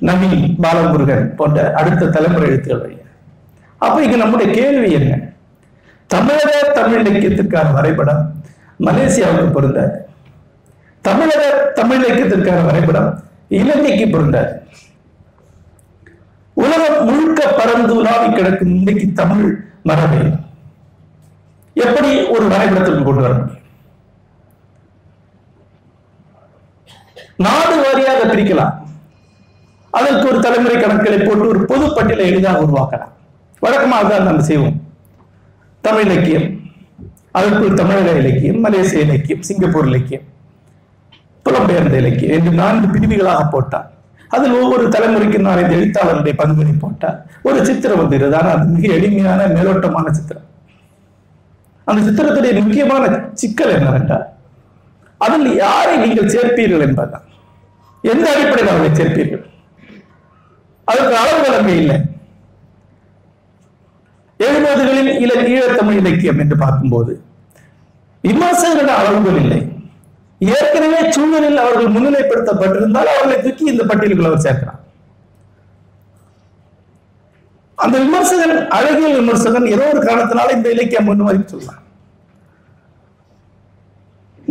நவீன் 0.00 0.44
பாலமுருகன் 0.62 1.24
போன்ற 1.36 1.72
அடுத்த 1.74 2.10
தலைமுறை 2.10 2.48
எழுத்துக்கள் 2.48 2.80
வழியாக 2.80 3.00
அப்ப 3.78 4.02
இங்க 4.02 4.16
நம்முடைய 4.16 4.52
கேள்வி 4.52 4.90
என்ன? 4.92 5.12
தமிழக 6.06 6.50
தமிழ் 6.74 7.06
இலக்கியத்திற்கான 7.06 7.72
வரைபடம் 7.72 8.22
மலேசியாவுக்கு 8.80 9.52
பொருந்தாது. 9.52 9.96
தமிழக 11.00 11.42
தமிழ் 11.74 12.02
இலக்கியத்திற்கான 12.04 12.64
வரைபடம் 12.64 13.08
இலங்கைக்கு 13.48 14.08
பொருந்தாது. 14.08 14.52
உலகம் 16.54 17.04
முழுக்க 17.04 17.48
பறந்து 17.48 17.96
உலாவி 17.96 18.28
கிடக்கும் 18.32 18.74
இன்னைக்கு 18.74 19.12
தமிழ் 19.12 19.64
மரபை. 19.82 20.22
எப்படி 21.74 22.10
ஒரு 22.26 22.46
வரைபடத்திற்கு 22.46 23.02
கொண்டு 23.02 23.20
வர 23.20 23.32
முடியும்? 23.34 23.61
நாடு 27.38 27.76
வாரியாக 27.82 28.20
பிரிக்கலாம். 28.30 28.74
அதற்கு 29.98 30.26
ஒரு 30.30 30.38
தலைமுறை 30.46 30.76
கணக்குகளை 30.76 31.18
போட்டு 31.22 31.46
ஒரு 31.52 31.60
பொது 31.70 31.86
பட்டியலை 31.96 32.26
எளிதாக 32.30 32.64
உருவாக்கலாம். 32.66 33.12
வழக்கமாக 33.64 34.04
தான் 34.10 34.28
நம்ம 34.28 34.44
செய்வோம். 34.50 34.76
தமிழ் 35.84 36.06
இலக்கியம் 36.06 36.46
அதற்குள் 37.38 37.78
தமிழக 37.80 38.10
இலக்கியம் 38.22 38.60
மலேசிய 38.64 39.04
இலக்கியம் 39.06 39.42
சிங்கப்பூர் 39.48 39.88
இலக்கியம் 39.90 40.26
புலம்பெயர்ந்த 41.46 41.96
இலக்கியம் 42.02 42.34
என்று 42.36 42.50
நான்கு 42.60 42.86
பிரிவுகளாக 42.94 43.42
போட்டார். 43.54 43.88
அதில் 44.34 44.58
ஒவ்வொரு 44.60 44.84
தலைமுறைக்கு 44.94 45.38
இந்த 45.40 45.76
எழுத்தாளருடைய 45.76 46.34
பங்குகளை 46.40 46.74
போட்டால் 46.82 47.18
ஒரு 47.48 47.58
சித்திரம் 47.68 48.00
வந்துடுது 48.02 48.36
ஆனால் 48.40 48.54
அது 48.56 48.66
மிக 48.76 48.86
எளிமையான 48.98 49.46
மேலோட்டமான 49.56 50.12
சித்திரம். 50.18 50.46
அந்த 51.86 52.00
சித்திரத்துடைய 52.08 52.52
முக்கியமான 52.60 53.04
சிக்கல் 53.40 53.74
என்னவென்றால் 53.78 54.26
அதில் 55.24 55.48
யாரை 55.64 55.94
நீங்கள் 56.04 56.32
சேர்ப்பீர்கள் 56.34 56.84
என்பதுதான். 56.86 57.26
எந்த 58.12 58.24
அடிப்படையில் 58.34 58.72
அவர்களை 58.72 58.92
சேர்ப்பீர்கள்? 59.00 59.44
அதற்கு 60.88 61.14
அளவுகள் 61.22 61.58
அங்கே 61.58 61.74
இல்லை. 61.82 61.98
எழுபதுகளில் 64.46 65.12
இல 65.24 65.32
ஈழத்தமிழ் 65.52 66.00
இலக்கியம் 66.00 66.40
என்று 66.44 66.56
பார்க்கும்போது 66.62 67.12
விமர்சகர்களின் 68.24 68.98
அளவுகள் 69.00 69.38
இல்லை. 69.42 69.60
ஏற்கனவே 70.40 71.00
சூழலில் 71.16 71.60
அவர்கள் 71.64 71.92
முன்னிலைப்படுத்தப்பட்டிருந்தால் 71.96 73.10
அவர்களை 73.12 73.36
தூக்கி 73.44 73.64
இந்த 73.72 73.84
பட்டியலுக்குள் 73.90 74.30
அவர் 74.30 74.46
சேர்க்கிறார் 74.46 74.80
அந்த 77.78 77.96
விமர்சகன் 78.04 78.56
அழகியல் 78.76 79.16
விமர்சகன் 79.20 79.70
ஏதோ 79.74 79.84
ஒரு 79.92 80.00
காரணத்தினால 80.08 80.52
இந்த 80.56 80.68
இலக்கியம் 80.74 81.08
முன்னுமதி 81.08 81.40
சொல்லலாம். 81.52 81.78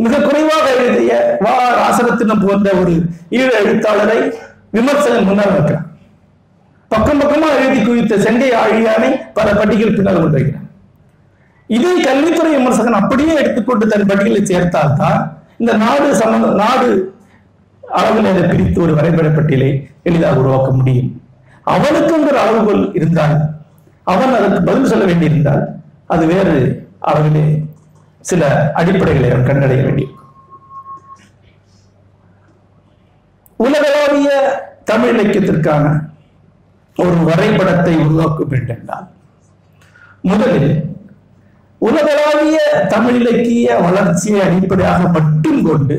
மிக 0.04 0.14
குறைவாக 0.26 0.66
எழுதிய 0.76 1.12
வா 1.44 1.54
ராசரத்தினம் 1.78 2.42
போன்ற 2.44 2.68
ஒரு 2.80 2.94
ஈழ 3.38 3.48
எழுத்தாளரை 3.62 4.18
விமர்சகன் 4.76 5.28
முன்னால் 5.28 5.54
வைக்கிறார். 5.54 5.86
பக்கம் 6.92 7.20
பக்கமா 7.22 7.48
எழுதி 7.58 7.78
குவித்த 7.86 8.18
செங்கை 8.24 8.50
ஆழியானை 8.62 9.10
பல 9.38 9.48
பட்டிகள் 9.58 9.96
பின்னால் 9.96 10.20
கொண்டு 10.22 10.38
வைக்கிறார். 10.38 10.66
இதே 11.76 11.92
கல்வித்துறை 12.06 12.50
விமர்சகன் 12.56 12.98
அப்படியே 13.00 13.34
எடுத்துக்கொண்டு 13.42 13.84
தன் 13.92 14.08
பட்டியலை 14.10 14.42
சேர்த்தால்தான் 14.50 15.20
இந்த 15.62 15.72
நாடு 15.84 16.08
சம்பந்த 16.20 16.48
நாடு 16.62 16.90
அளவில் 17.82 18.30
அதை 18.32 18.42
பிரித்து 18.50 18.78
ஒரு 18.84 18.92
வரைபட 18.98 19.28
பட்டியலை 19.38 19.70
எளிதாக 20.08 20.40
உருவாக்க 20.42 20.70
முடியும். 20.78 21.10
அவனுக்கு 21.74 22.12
ஒரு 22.28 22.38
அளவுகோல் 22.44 22.84
இருந்தால் 22.98 23.36
அவன் 24.12 24.36
அதற்கு 24.38 24.60
பதில் 24.68 24.90
சொல்ல 24.92 25.04
வேண்டியிருந்தால் 25.10 25.62
அது 26.14 26.24
வேறு 26.32 26.56
அளவிலே 27.10 27.44
சில 28.30 28.72
அடிப்படைகளை 28.76 29.28
அவன் 29.30 29.48
கண்டடைய 29.48 29.80
வேண்டியிருக்கும். 29.84 30.28
உலகளாவிய 33.56 34.30
தமிழ் 34.90 35.12
இலக்கியத்திற்கான 35.14 35.84
ஒரு 36.96 37.16
வரைபடத்தை 37.28 37.94
உருவாக்க 38.04 38.44
வேண்டும் 38.44 39.10
முதலில் 40.30 40.72
உலகளாவிய 41.78 42.58
தமிழ் 42.88 43.18
இலக்கிய 43.20 43.76
வளர்ச்சியை 43.84 44.40
அடிப்படையாக 44.46 45.08
மட்டும் 45.08 45.62
கொண்டு 45.68 45.96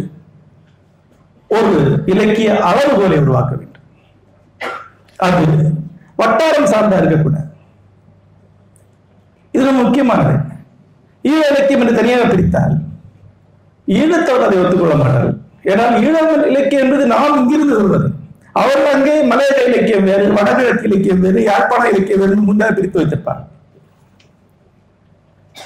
ஒரு 1.47 1.73
இலக்கிய 2.05 2.49
அளவுகோலை 2.69 3.17
உருவாக்க 3.23 3.53
வேண்டும். 3.55 3.85
அது 5.25 5.43
வட்டாரம் 6.15 6.71
சார்ந்தா 6.71 6.99
இருக்கக்கூடாது 7.01 7.49
இது 9.51 9.71
முக்கியமானது. 9.71 10.42
ஈழ 11.23 11.41
இலக்கியம் 11.51 11.81
என்று 11.83 11.99
தனியாக 11.99 12.25
பிரித்தால் 12.31 12.75
ஈழத்தோடு 13.87 14.45
அதை 14.47 14.57
ஒத்துக்கொள்ள 14.63 14.95
மாட்டார்கள் 15.01 15.37
ஏன்னால் 15.71 15.95
ஈழ 16.05 16.15
இலக்கியம் 16.51 16.83
என்பது 16.85 17.05
நாம் 17.13 17.39
இங்கிருந்து 17.41 17.79
சொல்வது. 17.79 18.07
அவர்கள் 18.61 18.93
அங்கே 18.95 19.13
மலையாள 19.31 19.59
இலக்கியம் 19.69 20.07
வேறு 20.09 20.25
வடகிழக்கு 20.37 20.87
இலக்கியம் 20.89 21.23
வேறு 21.25 21.39
யாழ்ப்பாண 21.49 21.83
இலக்கியம் 21.93 22.21
வேறு 22.23 22.47
முன்னர் 22.49 22.77
பிரித்து 22.77 22.99
வைத்திருப்பார்கள் 22.99 23.49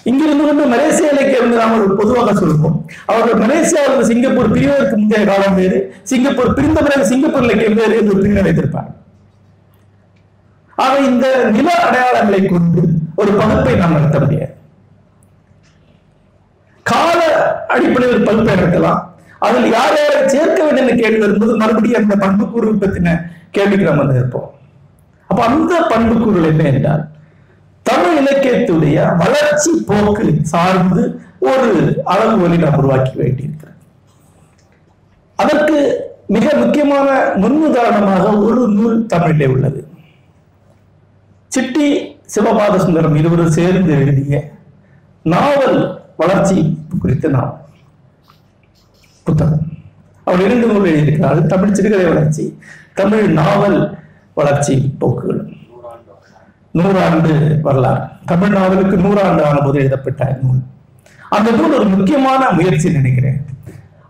இங்கிருந்து 0.09 0.43
கொண்டு 0.47 0.63
மலேசிய 0.73 1.07
இலக்கியம் 1.13 1.43
என்று 1.45 1.59
நாம் 1.61 1.75
ஒரு 1.77 1.95
பொதுவாக 1.99 2.31
சொல்வோம். 2.39 2.77
அவர்கள் 3.11 3.41
மலேசியாவில் 3.43 4.07
சிங்கப்பூர் 4.09 4.53
பிரிவதற்கு 4.55 4.95
முந்தைய 5.01 5.23
காலம் 5.29 5.57
வேறு 5.59 5.77
சிங்கப்பூர் 6.11 6.55
பிரிந்த 6.57 6.79
பிறகு 6.87 7.09
சிங்கப்பூர் 7.11 7.45
இலக்கியம் 7.47 7.79
வேறு 7.81 7.97
என்று 8.01 8.17
பிரிவினை 8.19 8.43
வைத்திருப்பார். 8.47 8.89
ஆக 10.77 10.93
இந்த 11.09 11.27
நில 11.55 11.69
அடையாளங்களை 11.85 12.41
கொண்டு 12.45 12.81
ஒரு 13.21 13.31
பகுப்பை 13.39 13.75
நாம் 13.81 13.95
நடத்த 13.97 14.19
முடியாது 14.23 14.53
கால 16.85 17.19
அடிப்படையில் 17.77 18.15
ஒரு 18.15 18.27
பகுப்பை 18.29 18.53
அதில் 19.45 19.71
யார் 19.71 19.97
யாரை 19.97 20.21
சேர்க்க 20.25 20.59
வேண்டும் 20.63 20.83
என்று 20.83 21.01
கேள்வி 21.01 21.19
வரும்போது 21.19 21.55
மறுபடியும் 21.57 22.01
அந்த 22.01 22.15
பண்புக்கூறு 22.25 22.69
பத்தின 22.83 23.09
கேள்விக்கு 23.51 23.85
நம்ம 23.85 24.03
வந்து 24.03 24.19
இருப்போம் 24.19 24.49
அப்ப 25.29 25.39
அந்த 25.43 25.73
பண்புக்கூறுகள் 25.89 26.49
என்ன 26.51 26.63
என்றால் 26.71 27.03
தமிழ் 27.83 28.17
இலக்கியத்துடைய 28.21 28.97
வளர்ச்சி 29.17 29.71
போக்கு 29.89 30.25
சார்ந்து 30.53 31.03
ஒரு 31.39 31.69
அளவுகோலை 32.05 32.57
நாம் 32.63 32.77
உருவாக்கி 32.77 33.13
வேண்டியிருக்கிறது. 33.19 33.75
அதற்கு 35.35 35.77
மிக 36.27 36.55
முக்கியமான 36.55 37.07
முன்னுதாரணமாக 37.43 38.25
ஒரு 38.45 38.63
நூல் 38.67 39.05
தமிழிலே 39.05 39.47
உள்ளது. 39.47 39.81
சிட்டி 41.51 41.87
சிவபாத 42.35 42.75
சுந்தரம் 42.77 43.15
இருவரும் 43.15 43.55
சேர்ந்து 43.59 43.93
எழுதிய 44.01 44.41
நாவல் 45.23 45.79
வளர்ச்சி 46.17 46.57
குறித்த 46.99 47.27
நாவல். 47.27 47.63
புத்தகம் 49.27 49.63
அவர் 50.27 50.43
இரண்டு 50.45 50.67
நூல் 50.69 50.87
எழுதியிருக்கிறார். 50.89 51.39
தமிழ் 51.53 51.75
சிறுகதை 51.77 52.05
வளர்ச்சி 52.11 52.45
தமிழ் 52.99 53.25
நாவல் 53.39 53.77
வளர்ச்சி 54.39 54.75
போக்குகள். 55.01 55.41
நூறாண்டு 56.77 57.61
வரலாறு. 57.65 58.01
தமிழ் 58.31 58.55
நாவலுக்கு 58.55 58.95
நூறாண்டு 59.05 59.41
ஆன 59.49 59.59
போது 59.65 59.77
எழுதப்பட்ட 59.83 60.23
நூல். 60.41 60.59
அந்த 61.35 61.51
நூல் 61.51 61.77
ஒரு 61.79 61.87
முக்கியமான 61.93 62.49
முயற்சி 62.57 62.87
நினைக்கிறேன். 62.97 63.39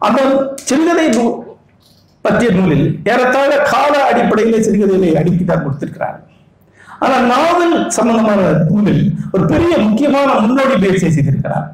அந்த 0.07 0.21
சிறுகதை 0.69 1.07
நூல் 1.17 1.35
பற்றிய 2.25 2.49
நூலில் 2.57 2.87
ஏறத்தாழ 3.11 3.51
கால 3.73 3.93
அடிப்படையில் 4.09 4.65
சிறுகதைகளை 4.65 5.11
அடுக்கி 5.21 5.43
கொடுத்திருக்கிறார். 5.45 6.17
ஆனால் 7.03 7.25
நாவல் 7.33 7.77
சம்பந்தமான 7.97 8.41
நூலில் 8.69 9.03
ஒரு 9.31 9.45
பெரிய 9.53 9.73
முக்கியமான 9.87 10.29
முன்னோடி 10.45 10.75
முயற்சியை 10.83 11.11
செய்திருக்கிறார். 11.17 11.67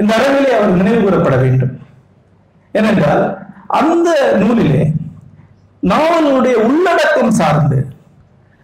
இந்த 0.00 0.12
அளவிலே 0.18 0.50
அவர் 0.56 0.78
நினைவு 0.80 0.98
கூறப்பட 1.02 1.36
வேண்டும். 1.44 1.74
ஏனென்றால் 2.78 3.24
அந்த 3.80 4.08
நூலிலே 4.42 4.82
நாவலுடைய 5.82 6.54
உள்ளடக்கம் 6.68 7.36
சார்ந்து 7.40 7.78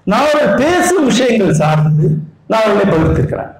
நாவல் 0.06 0.54
பேசும் 0.60 1.08
விஷயங்கள் 1.10 1.58
சார்ந்து 1.62 2.06
நாவலை 2.52 2.84
பகிர்ந்திருக்கிறார். 2.92 3.52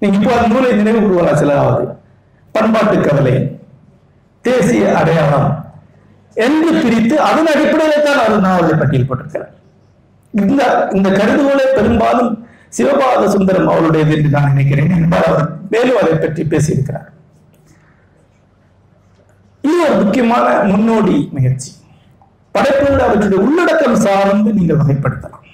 நீங்க 0.00 0.16
இப்போ 0.18 0.32
அந்த 0.36 0.48
நூலை 0.52 0.70
நினைவு 0.78 1.00
கூறுவலாம் 1.02 1.40
சிலராவது? 1.42 1.84
பண்பாட்டு 2.54 2.96
கவலை 3.06 3.34
தேசிய 4.44 4.84
அடையாளம் 5.00 5.48
என்று 6.36 6.70
பிரித்து 6.82 7.14
அதன் 7.28 7.50
அடிப்படையில 7.52 8.02
தான் 8.06 8.20
அவர் 8.24 8.44
நாவலை 8.46 8.74
பட்டியல் 8.80 9.08
போட்டிருக்கிறார். 9.08 9.54
இந்த 10.34 10.62
இந்த 10.96 11.08
கருதுகோளை 11.18 11.66
பெரும்பாலும் 11.76 12.32
சிவபாத 12.76 13.22
சுந்தரம் 13.34 13.70
அவருடையது 13.72 14.12
என்று 14.16 14.34
நான் 14.34 14.52
நினைக்கிறேன். 14.52 14.92
என்றால் 14.98 15.28
அவர் 15.30 15.48
மேலும் 15.72 16.00
அதை 16.02 16.12
பற்றி 16.14 16.42
பேசியிருக்கிறார். 16.52 17.08
இது 19.64 19.76
ஒரு 19.86 19.94
முக்கியமான 20.02 20.46
முன்னோடி 20.70 21.16
முயற்சி. 21.36 21.70
படைப்புகள் 22.54 23.04
அவற்றுடைய 23.06 23.40
உள்ளடக்கம் 23.46 24.00
சார்ந்து 24.04 24.50
நீங்கள் 24.58 24.80
வகைப்படுத்தலாம். 24.80 25.46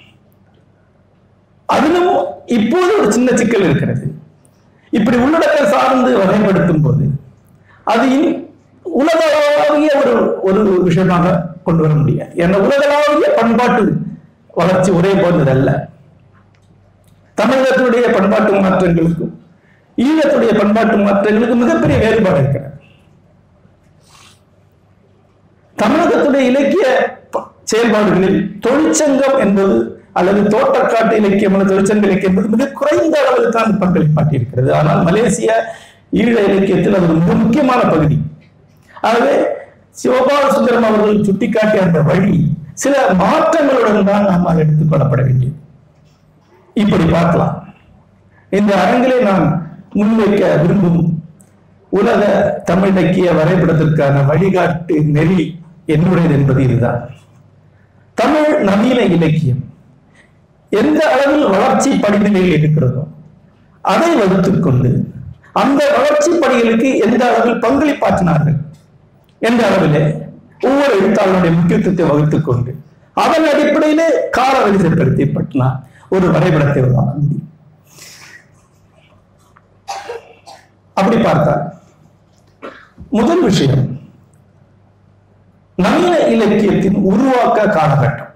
அதிலும் 1.65 2.11
இப்போது 2.57 2.91
ஒரு 2.99 3.09
சின்ன 3.15 3.29
சிக்கல் 3.39 3.65
இருக்கிறது. 3.69 4.05
இப்படி 4.97 5.17
உள்ளடக்கம் 5.17 5.71
சார்ந்து 5.73 6.11
வகைப்படுத்தும் 6.21 6.83
போது 6.85 7.05
அது 7.93 8.05
இனி 8.15 8.29
உலகளாவிய 9.01 9.89
ஒரு 10.01 10.13
ஒரு 10.49 10.61
விஷயமாக 10.87 11.35
கொண்டு 11.63 11.81
வர 11.83 11.93
முடியாது. 11.93 12.31
ஏன்னா 12.43 12.57
உலகளாவிய 12.67 13.29
பண்பாட்டு 13.39 13.83
வளர்ச்சி 14.59 14.91
ஒரே 14.91 15.11
போன்றதல்ல 15.23 15.69
தமிழகத்துடைய 17.37 18.05
பண்பாட்டு 18.17 18.51
மாற்றங்களுக்கும் 18.63 19.33
ஈழத்துடைய 19.97 20.51
பண்பாட்டு 20.61 20.95
மாற்றங்களுக்கும் 21.07 21.63
மிகப்பெரிய 21.63 21.97
வேறுபாடு 22.03 22.39
இருக்கிறது. 22.43 22.76
தமிழகத்துடைய 25.77 26.39
இலக்கிய 26.45 26.85
ப- 27.31 27.43
செயல்பாடுகளில் 27.63 28.59
தொழிற்சங்கம் 28.59 29.39
என்பது 29.39 29.75
அல்லது 30.13 30.41
தோட்டக்காட்டு 30.49 31.15
இலக்கியம் 31.15 31.53
அல்லது 31.53 31.73
தொழிற்சங்க 31.73 32.05
இலக்கியம் 32.05 32.31
என்பது 32.31 32.55
மிக 32.55 32.71
குறைந்த 32.71 33.17
அளவில் 33.19 33.49
தான் 33.49 33.79
பங்களிப்பாட்டி 33.79 34.33
இருக்கிறது 34.33 34.73
ஆனால் 34.73 35.03
மலேசிய 35.03 35.49
ஈழ 36.13 36.35
இலக்கியத்தில் 36.47 36.95
அது 36.95 37.07
மிக 37.13 37.33
முக்கியமான 37.33 37.81
பகுதி. 37.89 38.17
ஆகவே 39.03 39.33
சிவபால 40.03 40.49
சுந்தரம் 40.49 40.83
அவர்கள் 40.83 41.23
சுட்டிக்காட்டிய 41.23 41.81
அந்த 41.81 42.01
வழி 42.01 42.35
சில 42.73 42.95
மாற்றங்களுடன் 43.19 44.03
தான் 44.03 44.25
நாம் 44.25 44.45
அதை 44.45 44.65
வேண்டியது 44.65 45.55
இப்படி 46.75 47.05
பார்க்கலாம். 47.11 47.55
இந்த 48.51 48.75
அரங்கிலே 48.75 49.23
நான் 49.23 49.45
முன்வைக்க 49.95 50.61
விரும்பும் 50.61 51.01
உலக 51.91 52.21
தமிழ் 52.65 52.89
இலக்கிய 52.89 53.31
வரைபடத்திற்கான 53.31 54.25
வழிகாட்டு 54.25 55.01
நெறி 55.09 55.45
என்னுடையது 55.87 56.31
என்பது 56.31 56.63
இதுதான். 56.63 57.09
தமிழ் 58.13 58.63
நவீன 58.63 59.01
இலக்கியம். 59.01 59.63
எந்த 60.69 61.11
அளவில் 61.11 61.49
வளர்ச்சி 61.49 61.89
படிநிலையில் 61.91 62.53
இருக்கிறதோ 62.57 63.07
அதை 63.81 64.15
வகுத்துக்கொண்டு 64.15 65.11
அந்த 65.53 65.91
வளர்ச்சி 65.95 66.31
படிகளுக்கு 66.31 66.97
எந்த 66.97 67.33
அளவில் 67.33 67.61
பங்களிப்பாற்றினார்கள் 67.61 68.57
என்ற 69.39 69.69
அளவிலே 69.69 70.25
ஒவ்வொரு 70.61 70.99
எழுத்தாளருடைய 71.01 71.55
முக்கியத்துவத்தை 71.55 72.05
வகுத்துக் 72.05 72.45
கொண்டு 72.45 72.79
அதன் 73.13 73.47
அடிப்படையிலே 73.53 74.29
கால 74.31 74.67
வரிசைப்படுத்தி 74.67 75.25
பற்றினா 75.35 75.83
ஒரு 76.09 76.31
வரைபடத்தை 76.31 76.83
உருவாக்க 76.83 77.13
முடியும். 77.15 77.49
அப்படி 80.93 81.21
பார்த்தா 81.21 81.69
முதல் 83.09 83.43
விஷயம் 83.43 83.96
நவீன 85.77 86.19
இலக்கியத்தின் 86.19 86.95
உருவாக்க 86.95 87.65
காலகட்டம். 87.65 88.31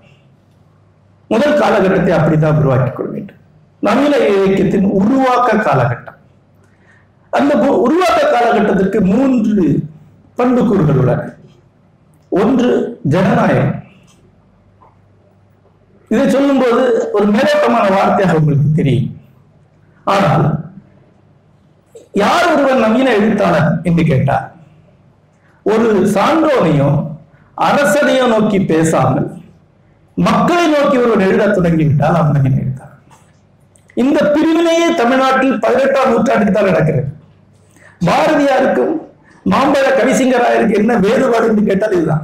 முதல் 1.27 1.60
காலகட்டத்தை 1.60 2.13
அப்படித்தான் 2.13 2.58
உருவாக்கிக் 2.58 2.95
கொள்ள 2.95 3.12
வேண்டும். 3.12 3.39
நவீன 3.80 4.17
இலக்கியத்தின் 4.17 4.84
உருவாக்க 4.84 5.54
காலகட்டம். 5.54 6.17
அந்த 7.30 7.56
உருவாக்க 7.58 8.30
காலகட்டத்திற்கு 8.32 9.01
மூன்று 9.01 9.84
பண்புக்கூறுகள் 10.38 10.97
உள்ளன. 10.97 11.21
ஒன்று 12.30 12.99
ஜனநாயகம். 13.04 13.84
இதை 16.08 16.30
சொல்லும்போது 16.30 17.10
ஒரு 17.12 17.25
மேலோட்டமான 17.25 17.86
வார்த்தையாக 17.97 18.34
உங்களுக்கு 18.34 18.71
தெரியும். 18.75 19.19
ஆனால் 20.04 20.45
யார் 22.12 22.54
ஒருவர் 22.54 22.84
நவீன 22.88 23.13
எழுத்தாளர் 23.13 23.80
என்று 23.84 24.04
கேட்டார் 24.04 24.56
ஒரு 25.63 26.12
சான்றோனையும் 26.13 27.11
அரசனையோ 27.57 28.25
நோக்கி 28.27 28.59
பேசாமல் 28.59 29.27
மக்களை 30.17 30.65
நோக்கி 30.67 30.97
ஒருவர் 30.97 31.27
எழுதத் 31.27 31.55
தொடங்கிவிட்டால் 31.57 32.17
அண்ணன் 32.21 32.45
நவீன 32.45 32.89
இந்த 33.97 34.19
பிரிவினையே 34.33 34.87
தமிழ்நாட்டில் 34.99 35.59
பதினெட்டாம் 35.59 36.11
நூற்றாண்டுக்கு 36.11 36.53
தான் 36.57 36.69
நடக்கிறது. 36.71 37.07
பாரதியாருக்கும் 38.07 38.93
மாம்பழ 39.45 39.87
கவிசிங்கராயருக்கு 39.99 40.79
என்ன 40.81 40.95
வேறுபாடு 40.95 41.47
என்று 41.49 41.63
கேட்டால் 41.69 41.95
இதுதான். 41.97 42.23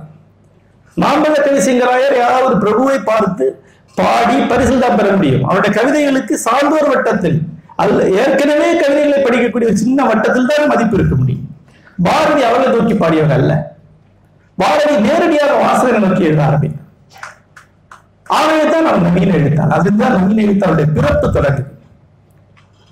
மாம்பழ 0.97 1.33
கவிசிங்கராயர் 1.47 2.15
யாராவது 2.21 2.47
ஒரு 2.49 2.57
பிரபுவை 2.63 3.03
பார்த்து 3.03 3.45
பாடி 3.97 4.35
பரிசில் 4.51 4.83
தான் 4.85 4.97
பெற 4.99 5.15
முடியும். 5.15 5.43
அவருடைய 5.45 5.71
கவிதைகளுக்கு 5.79 6.37
சான்றோர் 6.45 6.91
வட்டத்தில் 6.93 7.37
அதுல 7.75 8.03
ஏற்கனவே 8.21 8.69
கவிதைகளை 8.83 9.19
படிக்கக்கூடிய 9.25 9.73
சின்ன 9.73 10.05
வட்டத்தில் 10.05 10.49
தான் 10.51 10.71
மதிப்பு 10.73 10.97
இருக்க 10.97 11.15
முடியும். 11.15 11.45
பாரதி 12.07 12.41
அவர்களை 12.49 12.69
நோக்கி 12.75 12.93
பாடியவர் 12.93 13.35
அல்ல. 13.39 13.53
பாரதி 14.57 14.95
நேரடியாக 15.01 15.55
வாசகரை 15.63 15.99
நோக்கி 15.99 16.23
எழுத 16.23 16.45
ஆரம்பித்தார் 16.45 16.85
ஆகவே 18.23 18.69
தான் 18.69 18.85
அவர் 18.85 19.01
நவீன 19.01 19.33
எழுத்தார் 19.33 19.69
அதுதான் 19.69 20.15
நவீன 20.17 20.41
எழுத்தாருடைய 20.41 20.87
பிறப்பு 20.93 21.27
தொடங்குது 21.27 21.71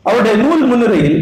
அவருடைய 0.01 0.36
நூல் 0.38 0.65
முன்னுரையில் 0.65 1.19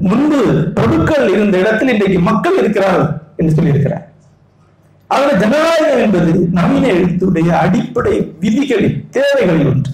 முன்பு 0.00 0.38
பொருட்கள் 0.74 1.28
இருந்த 1.28 1.58
இடத்தில் 1.58 1.88
இன்றைக்கு 1.88 2.20
மக்கள் 2.20 2.56
இருக்கிறார்கள் 2.56 3.20
என்று 3.36 3.62
சொல்லியிருக்கிறார். 3.62 4.04
அதில் 5.06 5.38
ஜனநாயகம் 5.38 5.98
என்பது 5.98 6.32
நவீன 6.32 6.86
எழுத்துடைய 6.86 7.48
அடிப்படை 7.48 8.14
விதிகளில் 8.40 9.06
தேவைகளில் 9.10 9.70
ஒன்று. 9.70 9.92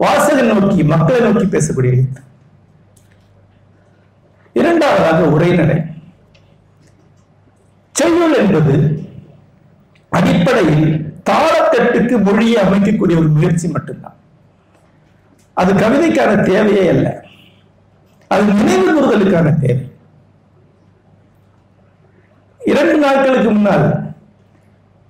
வாசகன் 0.00 0.60
நோக்கி 0.60 0.84
மக்களை 0.84 1.20
நோக்கி 1.20 1.46
பேசக்கூடிய 1.46 1.92
எழுத்து. 1.96 2.20
இரண்டாவதாக 4.52 5.28
உரைநடை. 5.36 5.76
செய்யுள் 8.02 8.34
என்பது 8.34 8.74
அடிப்படையில் 10.10 11.14
தாளத்தட்டுக்கு 11.30 12.22
மொழியை 12.22 12.64
அமைக்கக்கூடிய 12.64 13.18
ஒரு 13.18 13.28
முயற்சி 13.28 13.68
மட்டும்தான். 13.68 14.14
அது 15.54 15.72
கவிதைக்கான 15.72 16.42
தேவையே 16.42 16.88
அல்ல. 16.88 17.24
அது 18.28 18.44
நினைவு 18.44 18.90
கூறுதலுக்கான 18.94 19.58
தேவை. 19.58 19.90
இரண்டு 22.58 22.98
நாட்களுக்கு 22.98 23.50
முன்னால் 23.50 24.14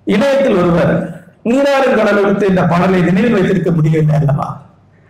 இணையத்தில் 0.05 0.57
ஒருவர் 0.57 0.93
நீராறும் 1.45 1.97
கடல் 1.97 2.25
எடுத்து 2.25 2.47
இந்த 2.47 2.63
பாடலை 2.65 3.03
நினைவில் 3.03 3.33
வைத்திருக்க 3.33 3.71
முடியவில்லை 3.71 4.15
அல்லவா? 4.15 4.67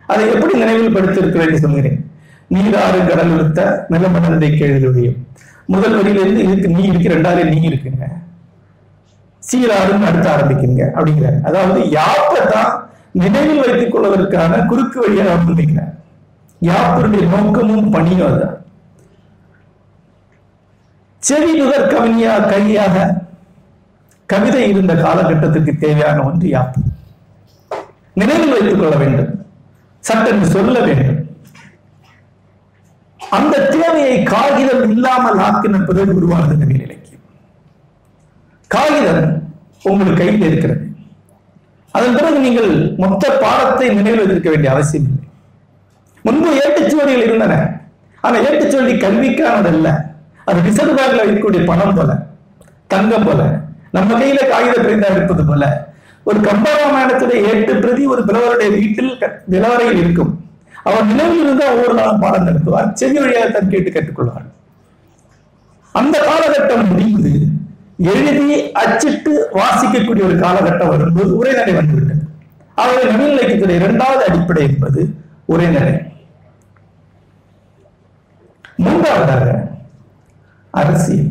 அதை 0.06 0.32
எப்படி 0.32 0.54
நினைவில் 0.54 0.94
படுத்திருக்கிறேன் 0.94 1.46
என்று 1.46 1.58
சொல்கிறேன். 1.58 2.10
நீராறு 2.50 3.08
கடல் 3.08 3.32
எடுத்த 3.32 3.86
நிலமடந்தை 3.90 4.58
கேள்வியும் 4.58 5.26
முதல் 5.66 5.96
வரியிலிருந்து 5.96 6.42
இதுக்கு 6.44 6.68
நீ 6.68 6.82
இருக்கு 6.84 7.14
ரெண்டாவது 7.14 7.44
நீ 7.44 7.60
இருக்குங்க. 7.68 8.06
சீராறுன்னு 9.48 10.08
அடுத்து 10.08 10.28
ஆரம்பிக்குங்க 10.32 10.82
அப்படிங்கிறார். 10.96 11.38
அதாவது 11.42 11.90
யாப்பை 11.90 12.42
தான் 12.54 12.70
நினைவில் 13.12 13.62
வைத்துக் 13.64 13.92
கொள்வதற்கான 13.92 14.66
குறுக்கு 14.66 15.00
வழியை 15.00 15.26
வந்திருக்கிறார் 15.26 15.94
யாப்பருடைய 16.60 17.24
நோக்கமும் 17.26 17.90
பணியும் 17.90 18.26
அதுதான். 18.26 18.56
செவி 21.18 21.52
நுகர் 21.58 21.90
கவிஞா 21.92 22.48
கையாக 22.52 22.96
கவிதை 24.26 24.68
இருந்த 24.68 24.94
காலகட்டத்திற்கு 24.94 25.72
தேவையான 25.76 26.24
ஒன்று 26.24 26.48
யாப்பு. 26.48 26.80
நினைவில் 28.14 28.54
வைத்துக் 28.54 28.80
கொள்ள 28.80 28.96
வேண்டும். 28.96 29.46
சட்டென்று 29.98 30.46
சொல்ல 30.46 30.80
வேண்டும். 30.80 31.21
அந்த 33.36 33.66
தேவையை 33.74 34.22
காகிதம் 34.22 34.90
இல்லாமல் 34.90 35.38
ஆக்கின 35.38 35.84
பிறகு 35.84 36.14
உருவானது 36.14 36.56
நவீன 36.56 36.82
இலக்கியம் 36.82 37.24
காகிதம் 38.66 39.50
உங்கள் 39.82 40.16
கையில் 40.16 40.42
இருக்கிறது. 40.42 40.86
அதன் 41.90 42.14
பிறகு 42.14 42.38
நீங்கள் 42.38 42.94
மொத்த 42.98 43.30
பாடத்தை 43.30 43.88
நினைவில் 43.88 44.18
வைத்திருக்க 44.18 44.50
வேண்டிய 44.50 44.72
அவசியம் 44.72 45.04
இல்லை. 45.04 45.24
முன்பு 46.22 46.50
ஏட்டுச்சுவடிகள் 46.54 47.24
இருந்தன. 47.26 47.80
ஆனா 48.20 48.38
ஏட்டுச்சுவடி 48.38 48.94
கல்விக்கானதல்ல. 49.04 49.88
அது 50.44 50.60
ரிசர்வ் 50.62 50.98
பேங்க்ல 50.98 51.24
இருக்கக்கூடிய 51.24 51.66
பணம் 51.66 51.94
போல 51.94 52.26
தங்கம் 52.86 53.24
போல 53.24 53.42
நம்ம 53.90 54.18
கையில 54.18 54.48
காகித 54.48 54.74
பிரிந்தா 54.82 55.10
இருப்பது 55.10 55.44
போல. 55.44 55.90
ஒரு 56.24 56.38
கம்பராமாயணத்துடைய 56.40 57.40
எட்டு 57.52 57.76
பிரதி 57.76 58.06
ஒரு 58.06 58.22
பிளவருடைய 58.24 58.70
வீட்டில் 58.78 59.18
நிலவரையில் 59.50 59.96
இருக்கும். 59.96 60.41
அவர் 60.84 61.04
நினைவில் 61.04 61.42
இருந்தால் 61.42 61.74
ஒவ்வொரு 61.74 61.94
நாளும் 61.94 62.20
பாடம் 62.20 62.46
நடத்துவார். 62.46 62.92
செவி 62.92 63.18
வழியாக 63.18 63.50
தான் 63.50 63.68
கேட்டு 63.68 63.90
கற்றுக்கொள்வார் 63.90 64.48
அந்த 65.92 66.16
காலகட்டம் 66.28 66.88
முடிந்து 66.88 67.32
எழுதி 67.96 68.72
அச்சிட்டு 68.72 69.32
வாசிக்கக்கூடிய 69.54 70.24
ஒரு 70.28 70.36
காலகட்டம் 70.38 70.88
வரும்போது 70.88 71.36
உரைநடை 71.36 71.74
வந்துவிட்டது. 71.74 72.22
அவருடைய 72.74 73.10
நவீன 73.10 73.34
இலக்கியத்துடைய 73.34 73.74
இரண்டாவது 73.74 74.22
அடிப்படை 74.28 74.62
என்பது 74.62 75.14
உரைநடை. 75.44 75.94
மூன்றாவதாக 78.76 79.68
அரசியல். 80.70 81.30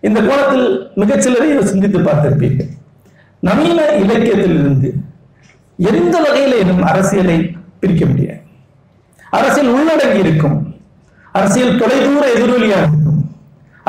இந்த 0.00 0.20
கோலத்தில் 0.22 0.92
மிகச்சிலரை 0.96 1.62
சிந்தித்து 1.62 1.98
பார்த்திருப்பீர்கள். 1.98 2.70
நவீன 3.40 3.80
இலக்கியத்திலிருந்து 3.86 4.90
எந்த 5.76 6.18
என்னும் 6.58 6.82
அரசியலை 6.82 7.56
பிரிக்க 7.84 8.04
முடியாது. 8.10 8.42
அரசியல் 9.38 9.72
உள்ளடங்கி 9.74 10.20
இருக்கும். 10.24 10.58
அரசியல் 11.38 11.78
தொலைதூர 11.78 12.24
எதிரொலியாக 12.34 12.84
இருக்கும். 12.88 13.20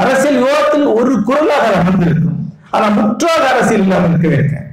அரசியல் 0.04 0.40
விவாதத்தில் 0.44 0.86
ஒரு 1.00 1.24
குரலாக 1.24 1.66
அமர்ந்திருக்கும். 1.80 2.40
ஆனால் 2.72 2.96
முற்றாக 2.98 3.44
அரசியல் 3.54 3.82
இல்லாமல் 3.82 4.10
இருக்கவே 4.10 4.36
இருக்க 4.36 4.64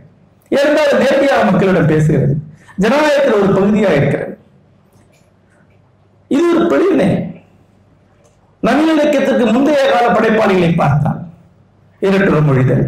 ஏனென்றால் 0.48 1.50
மக்களிடம் 1.50 1.90
பேசுகிறது. 1.92 2.34
ஜனநாயகத்தில் 2.76 3.38
ஒரு 3.40 3.52
பகுதியாக 3.54 3.94
இருக்கிறது. 3.94 4.32
இது 6.28 6.44
ஒரு 6.54 6.62
பிரிவினை. 6.70 7.08
நவீன 8.66 8.90
முந்தைய 9.52 9.80
கால 9.92 10.04
படைப்பாளிகளை 10.08 10.70
பார்த்தால் 10.76 11.20
இரட்டுற 12.00 12.36
மொழிதல். 12.48 12.84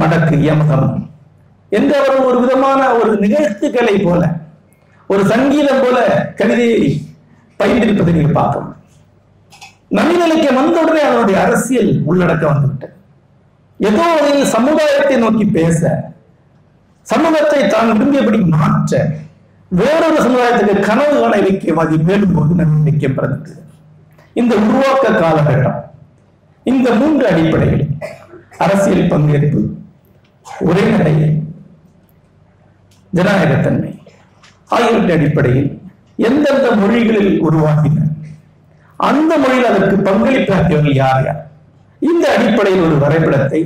மடக்கு 0.00 0.36
யமகம் 0.48 1.10
என்று 1.78 2.24
ஒரு 2.26 2.38
விதமான 2.40 2.80
ஒரு 2.94 3.12
நிகழ்த்துக்களை 3.24 3.94
போல 3.98 4.22
ஒரு 5.12 5.22
சங்கீதம் 5.32 5.82
போல 5.84 5.98
கவிதையை 6.40 6.82
பயின்றிருப்பதை 7.60 8.12
நீங்க 8.16 8.32
பார்க்கணும். 8.38 8.76
நவீனலுக்கு 9.96 10.48
வந்தவுடனே 10.58 11.02
அதனுடைய 11.08 11.36
அரசியல் 11.46 11.90
உள்ளடக்க 12.10 12.44
வந்துவிட்டது. 12.50 12.94
ஏதோ 13.88 14.04
வகையில் 14.14 14.52
சமுதாயத்தை 14.56 15.16
நோக்கி 15.24 15.46
பேச 15.58 15.80
சமூகத்தை 17.06 17.60
தான் 17.74 17.90
விரும்பியபடி 17.92 18.38
மாற்ற 18.54 19.00
வேறொரு 19.70 20.18
சமுதாயத்துக்கு 20.26 20.86
கனவு 20.88 21.14
காண 21.20 21.32
இலக்கியவாதி 21.42 21.96
மேலும் 22.08 22.34
போது 22.36 22.52
நவீன 22.58 22.82
இலக்கியம் 22.84 23.16
பிறந்தது. 23.18 23.54
இந்த 24.40 24.52
உருவாக்க 24.64 25.06
காலகட்டம் 25.22 25.80
இந்த 26.72 26.88
மூன்று 27.00 27.24
அடிப்படையில் 27.30 27.86
அரசியல் 28.64 29.10
பங்கேற்பு 29.12 29.60
உரைநடை 30.68 31.14
ஜனநாயகத்தன்மை. 33.12 33.91
ஆகியவற்றின் 34.74 35.14
அடிப்படையில் 35.16 35.70
எந்தெந்த 36.28 36.68
மொழிகளில் 36.80 37.32
உருவாகின 37.46 37.98
அந்த 39.08 39.32
மொழியில் 39.42 39.70
அதற்கு 39.70 39.96
பங்களிப்பாற்றியவர்கள் 40.08 41.00
யார்? 41.02 41.24
யார் 41.28 41.40
இந்த 42.00 42.24
அடிப்படையில் 42.36 42.84
ஒரு 42.86 42.96
வரைபடத்தை 43.04 43.60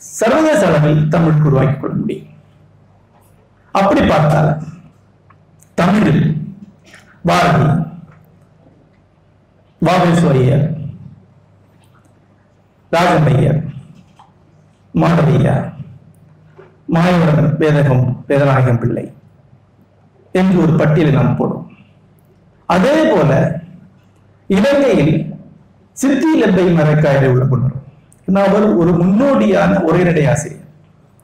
சர்வதேச 0.00 0.60
அளவில் 0.66 1.08
தமிழுக்கு 1.08 1.48
உருவாக்கிக் 1.50 1.80
கொள்ள 1.80 1.94
முடியும். 2.00 2.26
அப்படி 3.74 4.02
பார்த்தால் 4.06 4.50
தமிழில் 5.74 6.24
பாரதி 7.28 7.66
வாவேஸ்வரியர் 9.82 10.66
ராஜமையர் 12.92 13.60
மாடவையார் 14.94 15.66
மாயவரன் 16.96 17.50
வேதகம் 17.62 18.04
வேதநாயகம் 18.28 18.80
பிள்ளை. 18.82 19.04
என்று 20.34 20.56
ஒரு 20.60 20.72
பட்டியலை 20.76 21.12
நாம் 21.12 21.36
போடும் 21.36 21.64
அதே 22.68 22.96
போல 23.10 23.30
இலங்கையில் 24.50 25.14
சித்தி 25.96 26.30
லெப்பை 26.40 26.66
மரக்காயரை 26.74 27.28
உள்ள 27.28 27.44
அவர் 28.42 28.66
ஒரு 28.74 28.92
முன்னோடியான 28.92 29.78
உரைநடை 29.82 30.24
ஆசிரியர். 30.26 30.64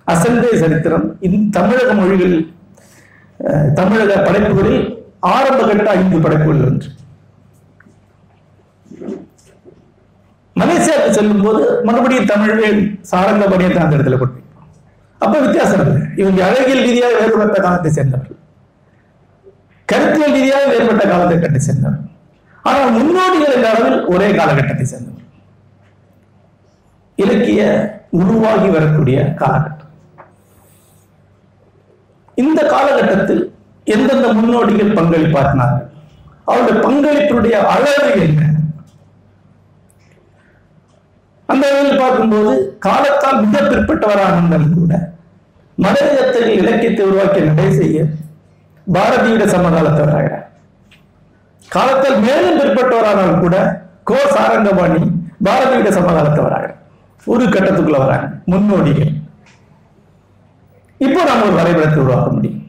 அசந்தே 0.07 0.51
சரித்திரம் 0.57 1.05
இந்த 1.21 1.59
தமிழக 1.59 1.93
மொழிகளில் 1.95 2.39
அஹ், 3.41 3.69
தமிழக 3.75 4.13
படைப்புகளில் 4.19 4.81
ஆரம்ப 5.29 5.61
கட்ட 5.63 5.89
ஐந்து 5.95 6.19
படைப்புகள் 6.21 6.67
ஒன்று. 6.67 6.89
மலேசியாவுக்கு 10.57 11.15
செல்லும் 11.15 11.43
போது 11.43 11.61
மறுபடியும் 11.85 12.29
தமிழ்வேல் 12.29 12.81
சாரங்கபடியை 13.11 13.71
தான் 13.71 13.85
அந்த 13.85 13.97
இடத்துல 13.97 14.19
கொண்டு 14.19 14.41
அப்ப 15.21 15.35
வித்தியாசம் 15.41 15.83
இல்லை 15.85 16.03
இவங்க 16.17 16.41
அழகியல் 16.47 16.85
ரீதியாக 16.85 17.15
வேறுபட்ட 17.19 17.59
காலத்தை 17.61 17.91
சேர்ந்தவர்கள். 17.93 18.39
கருத்தியல் 19.91 20.35
ரீதியாக 20.37 20.69
வேறுபட்ட 20.73 21.05
காலத்தை 21.11 21.61
சேர்ந்தவர். 21.61 22.01
ஆனால் 22.69 22.95
முன்னோடிகள் 22.99 23.55
என்ற 23.57 23.69
அளவில் 23.73 23.99
ஒரே 24.15 24.29
காலகட்டத்தை 24.39 24.87
சேர்ந்தவர். 24.93 25.21
இலக்கிய 27.19 27.63
உருவாகி 28.21 28.69
வரக்கூடிய 28.77 29.19
காலகட்டம். 29.43 29.91
இந்த 32.39 32.61
காலகட்டத்தில் 32.75 33.43
எந்தெந்த 33.87 34.29
முன்னோடிகள் 34.39 34.97
பங்களிப்பாற்றினார்கள்? 34.99 35.91
அவருடைய 36.49 36.77
பங்களிப்பினுடைய 36.87 37.57
அளவு 37.75 38.09
என்ன? 38.27 38.43
அந்த 41.49 41.65
வகையில் 41.71 42.01
பார்க்கும்போது 42.03 42.53
காலத்தால் 42.87 43.43
மிக 43.45 43.61
பிற்பட்டவராக 43.71 44.37
இருந்தாலும் 44.37 44.77
கூட 44.79 44.95
மனிதத்தில் 45.79 46.51
இலக்கியத்தை 46.61 47.03
உருவாக்கிய 47.09 47.45
நடை 47.51 47.71
செய்ய 47.81 47.99
பாரதியுடைய 48.93 49.49
சமகாலத்தவராக. 49.55 50.31
காலத்தில் 51.69 52.19
மேலும் 52.27 52.59
பிற்பட்டவரானாலும் 52.61 53.41
கூட 53.41 53.57
கோ 54.11 54.19
சாரங்கபாணி 54.37 55.03
பாரதியுடைய 55.47 55.93
சமகாலத்தவராக. 55.99 56.67
ஒரு 57.27 57.45
கட்டத்துக்குள்ள 57.45 57.99
வராங்க 58.05 58.27
முன்னோடிகள். 58.53 59.13
இப்போ 61.07 61.21
நாம் 61.25 61.43
ஒரு 61.43 61.55
வரைபடத்தை 61.61 61.99
உருவாக்க 62.03 62.31
முடியும். 62.31 62.61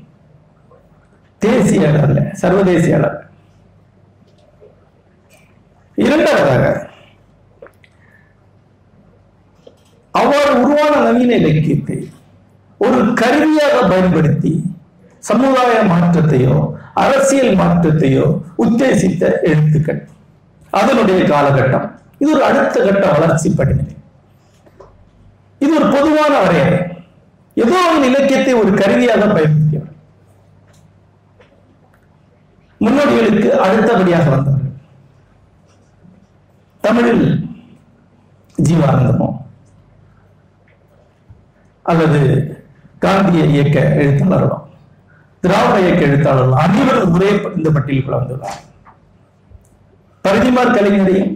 தேசிய 1.39 1.89
அளவில் 1.89 2.33
சர்வதேசிய 2.41 2.97
அளவில் 2.97 3.23
இரண்டாவதாக 5.97 6.63
அவ்வாறு 10.11 10.51
உருவான 10.61 10.93
நவீன 11.05 11.35
இலக்கியத்தை 11.35 11.97
ஒரு 12.77 12.99
கருவியாக 13.21 13.87
பயன்படுத்தி 13.91 14.53
சமுதாய 15.27 15.73
மாற்றத்தையோ 15.91 16.55
அரசியல் 17.03 17.53
மாற்றத்தையோ 17.61 18.25
உத்தேசித்த 18.63 19.23
எழுத்துக்கள். 19.49 20.01
அதனுடைய 20.79 21.19
காலகட்டம். 21.31 21.87
இது 22.21 22.29
ஒரு 22.35 22.43
அடுத்த 22.49 22.83
கட்ட 22.85 23.05
வளர்ச்சி 23.13 23.49
படிநிலை. 23.59 23.95
இது 25.63 25.71
ஒரு 25.79 25.87
பொதுவான 25.95 26.33
வரையறை 26.43 26.79
ஏதோ 27.63 27.79
ஒரு 27.91 28.05
இலக்கியத்தை 28.09 28.53
ஒரு 28.61 28.71
கருவியாக 28.81 29.23
பயன்படுத்தியவர். 29.35 29.93
முன்னோடிகளுக்கு 32.81 33.49
அடுத்தபடியாக 33.65 34.25
வந்தவர்கள் 34.33 34.73
தமிழில் 36.81 37.25
ஜீவானந்தமோ 38.57 39.29
அல்லது 41.91 42.21
காந்திய 43.05 43.43
இயக்க 43.53 43.79
எழுத்தாளர்களோ 44.03 44.57
திராவிட 45.45 45.79
இயக்க 45.79 46.01
எழுத்தாளர்கள் 46.05 46.61
அனைவரும் 46.65 47.13
ஒரே 47.13 47.29
இந்த 47.55 47.69
பட்டியலுக்குள்ள 47.69 48.19
வந்துள்ளார். 48.21 48.61
பரிதிமார் 50.25 50.75
கலைஞரையும் 50.75 51.33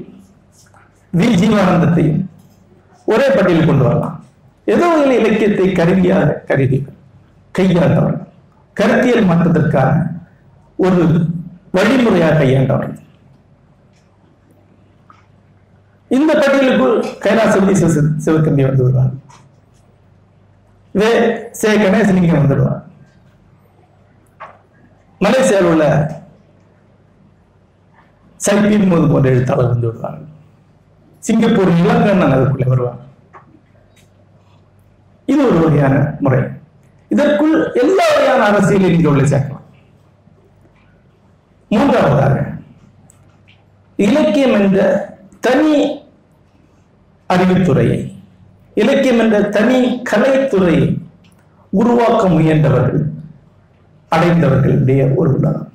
வி. 1.14 1.28
ஜீவானந்தத்தையும் 1.42 2.22
ஒரே 3.08 3.28
பட்டியலில் 3.30 3.66
கொண்டு 3.66 3.84
வரலாம். 3.84 4.16
ஏதோ 4.68 4.88
ஒரு 4.96 5.14
இலக்கியத்தை 5.20 5.72
கருவியாக 5.72 6.34
கருதி 6.48 6.78
கையாண்டவர்கள் 7.56 8.18
கருத்தியல் 8.78 9.30
மாற்றத்திற்கான 9.30 9.94
ஒரு 10.80 11.04
வழிமுறையாக 11.72 12.38
கையாண்டவர்கள் 12.40 12.98
இந்த 16.12 16.34
பட்டியலுக்குள் 16.34 16.96
கைலாசபதி 17.26 17.74
சிவ 17.74 17.90
சிவத்தம்பி 18.26 18.64
வந்து 18.68 18.84
விடுவார் 18.84 19.16
வே. 20.96 21.10
சே. 21.52 21.72
கணேசலிங்கம் 21.78 22.40
வந்துடுவார் 22.40 22.80
மலேசியாவில் 25.22 25.70
உள்ள 25.72 25.86
சைபீன் 28.46 28.90
மோது 28.90 29.12
போன்ற 29.12 29.30
எழுத்தாளர் 29.30 29.68
வந்து 29.68 29.88
விடுவார்கள் 29.88 30.28
சிங்கப்பூர் 31.24 31.72
இளங்கண்ணன் 31.82 32.36
அதுக்குள்ளே 32.36 32.68
வருவார் 32.68 33.00
இது 35.28 35.42
ஒரு 35.48 35.58
வகையான 35.60 35.96
முறை. 36.20 36.40
இதற்குள் 37.12 37.72
எல்லா 37.74 38.06
வகையான 38.14 38.42
அரசியலையும் 38.50 38.96
நீங்க 38.96 39.10
உள்ள 39.10 39.24
சேர்க்கலாம். 39.24 39.66
மூன்றாவதாக 41.72 42.38
இலக்கியம் 43.96 44.54
என்ற 44.54 44.78
தனி 45.40 45.76
அறிவுத்துறையை 47.30 48.00
இலக்கியம் 48.74 49.20
என்ற 49.20 49.42
தனி 49.42 50.02
கலைத்துறையை 50.12 50.86
உருவாக்க 51.74 52.28
முயன்றவர்கள் 52.28 53.04
அடைந்தவர்களுடைய 54.10 55.02
ஒரு 55.16 55.32
உலகம் 55.38 55.68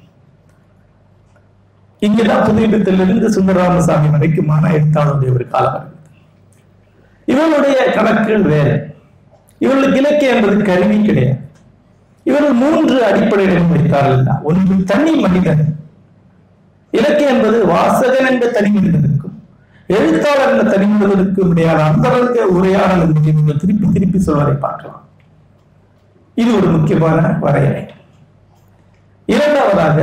இங்கேதான் 2.06 2.46
புதுவிடத்திலிருந்து 2.46 3.28
சுந்தரராமசாமி 3.36 4.08
வரைக்குமான 4.14 4.70
எழுத்தாளருடைய 4.76 5.32
ஒரு 5.36 5.46
காலம் 5.52 5.92
இவருடைய 7.32 7.76
கணக்குகள் 7.96 8.42
வேறு. 8.42 8.74
இவர்களுக்கு 9.58 10.00
இலக்கியம் 10.00 10.36
என்பது 10.36 10.64
கருவி 10.64 10.96
கிடையாது. 11.02 11.38
இவர்கள் 12.24 12.60
மூன்று 12.62 12.96
அடிப்படையிலும் 13.04 13.70
வைத்தார்கள் 13.70 14.26
ஒன்று 14.42 14.84
தனி 14.90 15.12
மனிதன். 15.22 15.64
இலக்கியம் 16.90 17.32
என்பது 17.34 17.58
வாசகன் 17.66 18.28
என்ற 18.32 18.46
தனி 18.56 18.70
மனிதனுக்கும் 18.76 19.36
எழுத்தாளர் 19.86 20.52
என்ற 20.52 20.64
தனி 20.74 20.86
மனிதனுக்கும் 20.92 21.50
இடையான 21.56 21.80
அந்த 21.88 22.46
உரையாடல் 22.56 23.02
என்பதை 23.06 23.32
நீங்கள் 23.32 23.60
திருப்பி 23.62 23.88
திருப்பி 23.96 24.18
சொல்வதை 24.18 24.54
பார்க்கலாம். 24.66 25.02
இது 26.34 26.50
ஒரு 26.58 26.68
முக்கியமான 26.76 27.26
வரையறை. 27.44 27.84
இரண்டாவதாக 29.32 29.98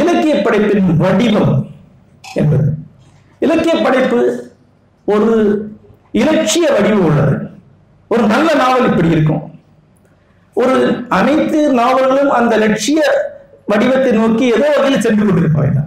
இலக்கிய 0.00 0.34
படைப்பின் 0.44 0.88
வடிவம் 1.02 1.54
என்பது. 2.40 2.68
இலக்கிய 3.38 3.74
படைப்பு 3.84 4.20
ஒரு 5.04 5.34
இலட்சிய 6.20 6.66
வடிவம் 6.76 7.04
உள்ளது. 7.08 7.36
ஒரு 8.10 8.22
நல்ல 8.32 8.48
நாவல் 8.62 8.88
இப்படி 8.90 9.10
இருக்கும். 9.16 9.44
ஒரு 10.54 10.76
அனைத்து 11.18 11.58
நாவல்களும் 11.80 12.32
அந்த 12.38 12.54
லட்சிய 12.64 13.00
வடிவத்தை 13.70 14.12
நோக்கி 14.12 14.44
ஏதோ 14.56 14.66
வகையில் 14.76 15.04
சென்று 15.06 15.24
கொண்டிருப்பாங்க 15.24 15.84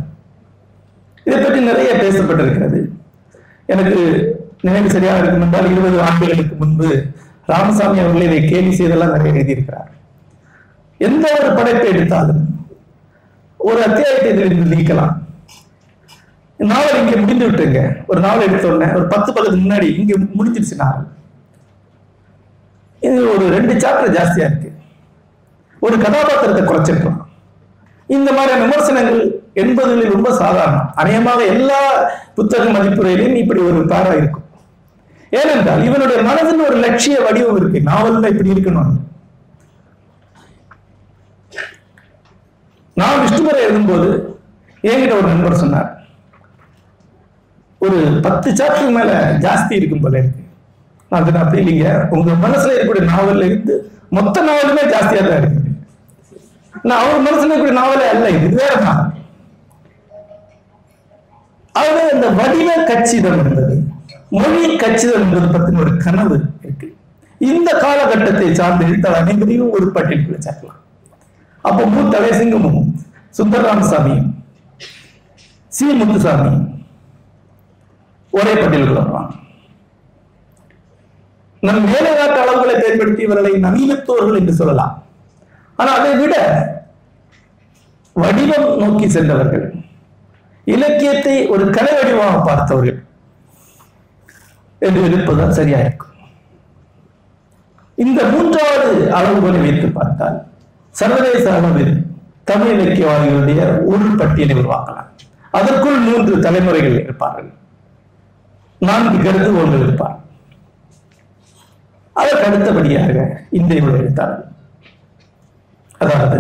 இதை 1.26 1.38
பற்றி 1.40 1.60
நிறைய 1.70 1.92
பேசப்பட்டிருக்கிறது. 2.02 2.80
எனக்கு 3.74 4.00
நினைவு 4.68 4.90
சரியாக 4.96 5.20
இருக்கும் 5.22 5.44
என்றால் 5.46 5.70
இருபது 5.72 5.98
ஆண்டுகளுக்கு 6.08 6.56
முன்பு 6.62 6.88
ராமசாமி 7.52 8.02
அவர்கள் 8.04 8.28
இதை 8.28 8.40
கேலி 8.52 8.72
செய்தெல்லாம் 8.80 9.14
நிறைய 9.14 9.34
எழுதியிருக்கிறார். 9.36 9.90
எந்த 10.98 11.26
ஒரு 11.40 11.50
படைப்பை 11.58 11.88
எடுத்தாலும் 11.94 12.42
ஒரு 13.70 13.80
அத்தியாயத்தை 13.88 14.32
நீக்கலாம். 14.74 15.16
நாவல் 16.72 17.00
இங்க 17.02 17.16
முடிந்து 17.22 17.46
விட்டுங்க. 17.48 17.80
ஒரு 18.10 18.20
நாவல் 18.26 18.46
எடுத்த 18.48 18.68
உடனே 18.72 18.88
ஒரு 19.00 19.08
பத்து 19.14 19.30
பக்கத்துக்கு 19.34 19.66
முன்னாடி 19.66 19.88
இங்க 20.02 20.14
முடிஞ்சிருச்சு 20.38 20.76
நாவல். 20.84 21.08
இது 23.08 23.20
ஒரு 23.34 23.46
ரெண்டு 23.56 23.74
சாப்டர் 23.84 24.16
ஜாஸ்தியா 24.18 24.48
இருக்கு. 24.50 24.70
ஒரு 25.86 25.96
கதாபாத்திரத்தை 26.06 26.64
குறைச்சிருக்கலாம் 26.64 27.22
இந்த 28.16 28.30
மாதிரியான 28.38 28.64
விமர்சனங்கள் 28.66 29.22
என்பதுகளில் 29.62 30.14
ரொம்ப 30.16 30.30
சாதாரணம். 30.42 30.90
அநேகமாக 31.02 31.42
எல்லா 31.54 31.80
புத்தக 32.38 32.64
மதிப்புரையிலும் 32.76 33.38
இப்படி 33.42 33.62
ஒரு 33.70 33.80
பாரா 33.94 34.12
இருக்கும். 34.22 34.48
ஏனென்றால் 35.40 35.86
இவனுடைய 35.88 36.20
மனதில் 36.30 36.68
ஒரு 36.68 36.78
லட்சிய 36.86 37.18
வடிவம் 37.26 37.60
இருக்கு. 37.62 37.80
நாவல்ல 37.92 38.32
இப்படி 38.34 38.54
இருக்கணும் 38.56 38.94
நான் 43.00 43.22
விஷ்ணுமுறை 43.22 43.60
எழுதும்போது 43.66 44.10
என்கிட்ட 44.90 45.18
ஒரு 45.20 45.28
நண்பர் 45.32 45.62
சொன்னார். 45.64 45.90
ஒரு 47.86 47.98
பத்து 48.26 48.50
சாப்டருக்கு 48.52 48.98
மேல 48.98 49.12
ஜாஸ்தி 49.46 49.74
இருக்கும் 49.80 50.04
போல 50.04 50.18
இருக்கு. 50.22 50.44
நான் 51.12 51.42
அப்படி 51.44 51.62
இல்லைங்க. 51.64 51.94
உங்க 52.16 52.32
மனசுல 52.46 52.74
இருக்கக்கூடிய 52.74 53.06
நாவல்ல 53.14 53.48
இருந்து 53.50 53.76
மொத்த 54.18 54.44
நாவலுமே 54.50 54.84
ஜாஸ்தியா 54.94 55.24
தான் 55.30 55.42
இருக்கு. 55.42 55.62
நான் 56.90 57.02
அவர் 57.04 57.26
மனசுல 57.28 57.50
இருக்கக்கூடிய 57.50 57.78
நாவலே 57.82 58.08
அல்ல 58.14 58.30
இது 58.38 58.50
வேற 58.62 58.74
நாவல் 58.88 59.10
இந்த 61.90 62.02
அந்த 62.16 62.30
வடிவ 62.40 62.70
கச்சிதம் 62.90 63.40
என்பது 63.44 63.76
மொழி 64.38 64.76
கச்சிதம் 64.84 65.24
என்பது 65.24 65.48
பத்தின 65.54 65.80
ஒரு 65.84 65.94
கனவு 66.06 66.36
இருக்கு. 66.64 66.88
இந்த 67.52 67.70
காலகட்டத்தை 67.84 68.48
சார்ந்த 68.60 68.86
எழுத்தாளர் 68.90 69.22
அனைவரையும் 69.22 69.72
ஒரு 69.78 69.86
பட்டியலுக்குள்ள 69.96 70.40
சேர்க்கலாம். 70.48 70.81
அப்போ 71.64 71.84
மு 71.94 72.02
தவேசிங்கமும் 72.14 72.82
சுந்தரராமசாமியும் 73.38 74.30
சி. 75.76 75.86
முத்துசாமி 76.00 76.52
ஒரே 78.34 78.54
பட்டியலுக்குள்ள 78.54 79.02
வருவாங்க. 79.04 79.32
நம் 81.64 81.88
மேலைநாட்டு 81.94 82.40
அளவுகளை 82.44 82.76
பயன்படுத்தி 82.82 83.22
இவர்களை 83.28 83.52
நவீனத்தோர்கள் 83.66 84.40
என்று 84.40 84.54
சொல்லலாம். 84.60 84.94
ஆனா 85.80 85.92
அதை 86.00 86.12
விட 86.22 86.36
வடிவம் 88.16 88.70
நோக்கி 88.82 89.08
சென்றவர்கள் 89.10 89.66
இலக்கியத்தை 90.64 91.36
ஒரு 91.54 91.64
கலை 91.70 91.94
வடிவமாக 91.98 92.40
பார்த்தவர்கள் 92.48 93.00
என்று 94.80 95.02
இருப்பதுதான் 95.08 95.58
சரியா 95.60 95.80
இருக்கும். 95.80 96.16
இந்த 97.98 98.20
மூன்றாவது 98.34 98.92
அளவுகளை 99.18 99.60
வைத்து 99.66 99.88
பார்த்தால் 100.00 100.38
சர்வதேச 101.02 101.46
அளவில் 101.58 101.94
தமிழ் 102.50 102.74
இலக்கியவாதிகளுடைய 102.76 103.62
ஒரு 103.92 104.08
பட்டியலை 104.20 104.56
உருவாக்கலாம். 104.62 105.10
அதற்குள் 105.58 106.00
மூன்று 106.08 106.34
தலைமுறைகள் 106.40 106.98
இருப்பார்கள். 107.04 107.50
நான்கு 108.88 109.18
கருதுகோள்கள் 109.18 109.84
இருப்பார். 109.86 110.18
அதற்கு 112.14 112.46
அடுத்தபடியாக 112.48 113.14
இன்றைய 113.50 113.84
உள்ள 113.84 113.96
எழுத்தாளர் 113.98 114.46
அதாவது 116.04 116.40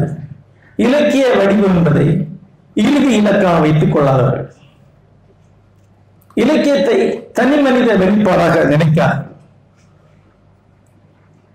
இலக்கிய 0.76 1.26
வடிவம் 1.40 1.76
என்பதை 1.76 2.06
இறுதி 2.74 3.12
இலக்காக 3.16 3.58
வைத்துக் 3.60 3.94
கொள்ளாதவர்கள். 3.96 4.50
இலக்கியத்தை 6.44 6.98
தனி 7.38 7.58
மனித 7.66 7.98
வெளிப்பாடாக 8.04 8.64
நினைக்காது 8.74 9.18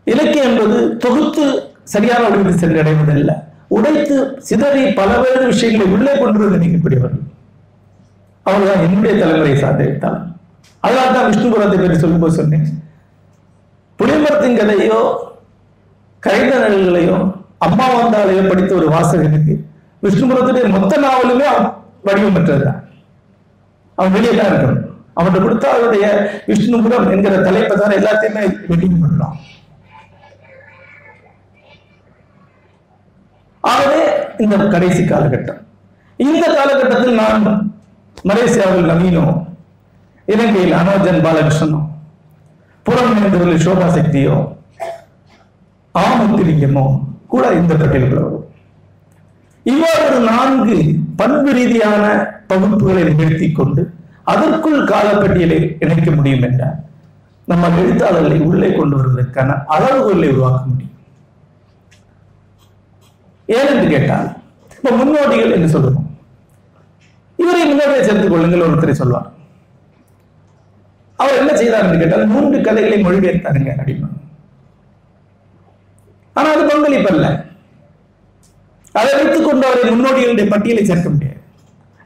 இலக்கியம் 0.04 0.50
என்பது 0.50 0.96
தொகுத்து 1.04 1.46
சரியான 1.86 2.22
வடிவில் 2.24 2.60
சென்றடைவதில்லை 2.62 3.36
உடைத்து 3.76 4.16
சிதறி 4.48 4.82
பலவேறு 4.98 5.44
விஷயங்களை 5.52 5.86
உள்ளே 5.94 6.12
கொண்டு 6.14 6.38
வந்து 6.38 6.56
நினைக்கக்கூடியவர்கள் 6.56 7.24
அவர்தான் 8.46 8.82
என்னுடைய 8.84 9.12
தலைமுறையை 9.20 9.56
சார்ந்த 9.56 9.86
எழுத்தாளர் 9.86 10.26
அதனால 10.82 11.06
தான் 11.14 11.28
விஷ்ணுபுரத்தை 11.30 11.78
பற்றி 11.78 11.96
சொல்லும்போது 11.98 12.36
சொன்னேன். 12.38 12.66
புளிமரத்தின் 13.98 14.58
கதையோ 14.58 15.00
கரைந்த 16.22 16.54
நிழல்களையோ 16.64 17.16
அம்மா 17.66 17.86
வந்தாலையோ 17.92 18.42
படித்த 18.48 18.72
ஒரு 18.74 18.88
வாசகனுக்கு 18.92 19.54
விஷ்ணுபுரத்துடைய 20.02 20.66
மொத்த 20.74 20.98
நாவலுமே 21.04 21.46
அவன் 21.52 21.68
வடிவமற்றதுதான் 22.06 22.80
அவன் 23.98 24.14
வெளியே 24.16 24.32
தான் 24.34 24.50
இருக்கணும். 24.50 24.82
அவன்கிட்ட 25.16 25.40
கொடுத்தா 25.44 25.68
அவருடைய 25.74 26.06
விஷ்ணுபுரம் 26.48 27.06
என்கிற 27.12 27.34
தலைப்பை 27.44 27.76
தான் 27.76 27.96
எல்லாத்தையுமே 27.98 28.42
வெட்டிங் 28.70 28.98
பண்ணலாம் 29.02 29.36
ஆகவே 33.70 34.00
இந்த 34.44 34.56
கடைசி 34.74 35.02
காலகட்டம். 35.12 35.60
இந்த 36.18 36.44
காலகட்டத்தில் 36.58 37.18
நான் 37.22 37.44
மலேசியாவில் 38.28 38.90
நவீனோ 38.90 39.24
இலங்கையில் 40.32 40.76
அனோஜன் 40.80 41.24
பாலகிருஷ்ணனோ 41.26 41.80
புறம் 42.86 43.10
இணைந்தவர்கள் 43.12 43.64
சோபா 43.66 43.86
சக்தியோ 43.96 44.36
ஆமுத்திலிங்கமோ 45.94 46.86
கூட 47.32 47.44
இந்த 47.58 47.72
பட்டியலுக்குள்ள 47.74 48.24
வரும். 48.24 48.48
இவ்வாறு 49.72 50.02
ஒரு 50.08 50.18
நான்கு 50.30 50.76
பண்பு 51.20 51.52
ரீதியான 51.58 52.04
பகுப்புகளை 52.50 53.02
நிகழ்த்தி 53.10 53.46
கொண்டு 53.52 53.82
அதற்குள் 54.32 54.80
காலப்பட்டியலை 54.90 55.58
இணைக்க 55.84 56.08
முடியும் 56.18 56.44
என்றால் 56.48 56.76
நம்ம 57.50 57.70
எழுத்தாளர்களை 57.82 58.38
உள்ளே 58.48 58.68
கொண்டு 58.78 58.94
வருவதற்கான 58.98 59.56
அளவுகளை 59.74 60.28
உருவாக்க 60.34 60.62
முடியும். 60.70 60.95
ஏனென்று 63.48 63.86
கேட்டால் 63.94 64.28
இப்ப 64.76 64.90
முன்னோடிகள் 64.98 65.54
என்று 65.56 65.68
சொல்லுவோம். 65.74 66.08
இவரை 67.42 67.62
முன்னோடியை 67.70 68.02
சேர்த்துக் 68.06 68.32
கொள்ளுங்கள் 68.32 68.64
ஒருத்தரை 68.66 68.94
சொல்வார். 69.00 69.28
அவர் 71.18 71.38
என்ன 71.40 71.50
செய்தார் 71.56 71.84
என்று 71.86 72.00
கேட்டால் 72.00 72.32
மூன்று 72.34 72.56
கதைகளை 72.66 72.98
மொழிபெயர்த்தாருங்க 73.04 73.72
அப்படின்னா 73.78 74.08
ஆனா 76.38 76.48
அது 76.54 76.64
பங்களிப்பு 76.70 77.10
அல்ல 77.12 77.26
அதை 79.00 79.12
வைத்துக் 79.18 79.46
கொண்டு 79.48 79.64
அவரை 79.68 79.90
முன்னோடிகளுடைய 79.92 80.46
பட்டியலை 80.50 80.82
சேர்க்க 80.84 81.08
முடியாது. 81.14 81.40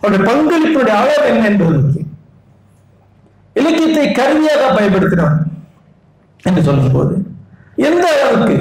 அவருடைய 0.00 0.22
பங்களிப்புடைய 0.28 0.94
அளவு 1.00 1.24
என்ன 1.30 1.48
என்பது 1.50 1.78
முக்கியம் 1.78 2.12
இலக்கியத்தை 3.56 4.04
கருவியாக 4.18 4.68
பயன்படுத்தினவன் 4.76 5.40
என்று 6.44 6.62
சொல்லும்போது 6.68 7.14
எந்த 7.88 8.04
அளவுக்கு 8.14 8.56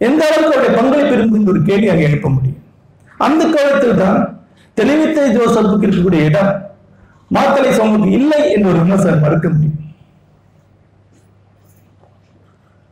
எந்த 0.00 0.20
அளவுக்கு 0.28 0.54
அவருடைய 0.56 0.74
பங்களிப்பு 0.78 1.14
இருக்கும் 1.16 1.50
ஒரு 1.52 1.60
கேள்வி 1.62 1.88
அங்கே 1.92 2.06
எழுப்ப 2.08 2.28
முடியும். 2.28 2.60
அந்த 3.26 3.42
காலத்தில் 3.54 4.00
தான் 4.04 4.20
தெளிவித்தை 4.76 5.24
ஜோசப்புக்கு 5.36 5.86
இருக்கக்கூடிய 5.86 6.28
இடம் 6.28 6.52
மாத்தலை 7.30 7.70
சமூகம் 7.78 8.14
இல்லை 8.18 8.40
என்று 8.54 8.70
ஒரு 8.70 8.78
விமர்சனம் 8.82 9.24
மறுக்க 9.24 9.48
முடியும். 9.48 9.80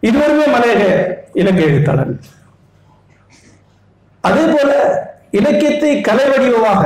இதுவருமே 0.02 0.46
மலையக 0.54 0.82
இலங்கை 1.40 1.64
எழுத்தாளர்கள். 1.70 2.20
அதே 4.24 4.44
போல 4.54 4.70
இலக்கியத்தை 5.30 5.92
கலை 6.00 6.26
வடிவமாக 6.30 6.82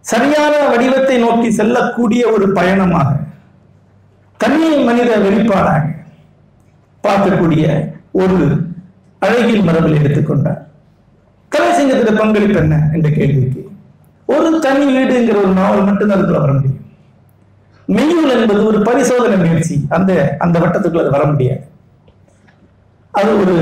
சரியான 0.00 0.54
வடிவத்தை 0.72 1.16
நோக்கி 1.18 1.50
செல்லக்கூடிய 1.50 2.22
ஒரு 2.32 2.46
பயணமாக 2.52 3.10
தனி 4.40 4.68
மனித 4.88 5.10
வெளிப்பாடாக 5.26 5.82
பார்க்கக்கூடிய 7.04 7.64
ஒரு 8.12 8.38
அழகில் 9.24 9.66
மரபில் 9.68 9.98
எடுத்துக்கொண்டார் 10.00 10.60
கலைசிங்கத்தில 11.52 12.12
பங்களிப்பு 12.20 12.58
என்ன 12.62 12.76
என்ற 12.96 13.08
கேள்விக்கு 13.18 13.60
ஒரு 14.28 14.48
தனி 14.64 14.84
வீடுங்கிற 14.94 15.36
ஒரு 15.42 15.52
நாவல் 15.58 15.86
மட்டும்தான் 15.88 16.16
அதுக்குள்ள 16.16 16.40
வர 16.44 16.52
முடியும். 16.56 16.80
மெய்யூல் 17.88 18.32
என்பது 18.36 18.60
ஒரு 18.70 18.78
பரிசோதனை 18.88 19.36
முயற்சி. 19.42 19.74
அந்த 19.96 20.12
அந்த 20.44 20.56
வட்டத்துக்குள்ள 20.62 21.04
அது 21.04 21.16
வர 21.16 21.24
முடியாது. 21.32 21.62
அது 23.14 23.30
ஒரு 23.42 23.56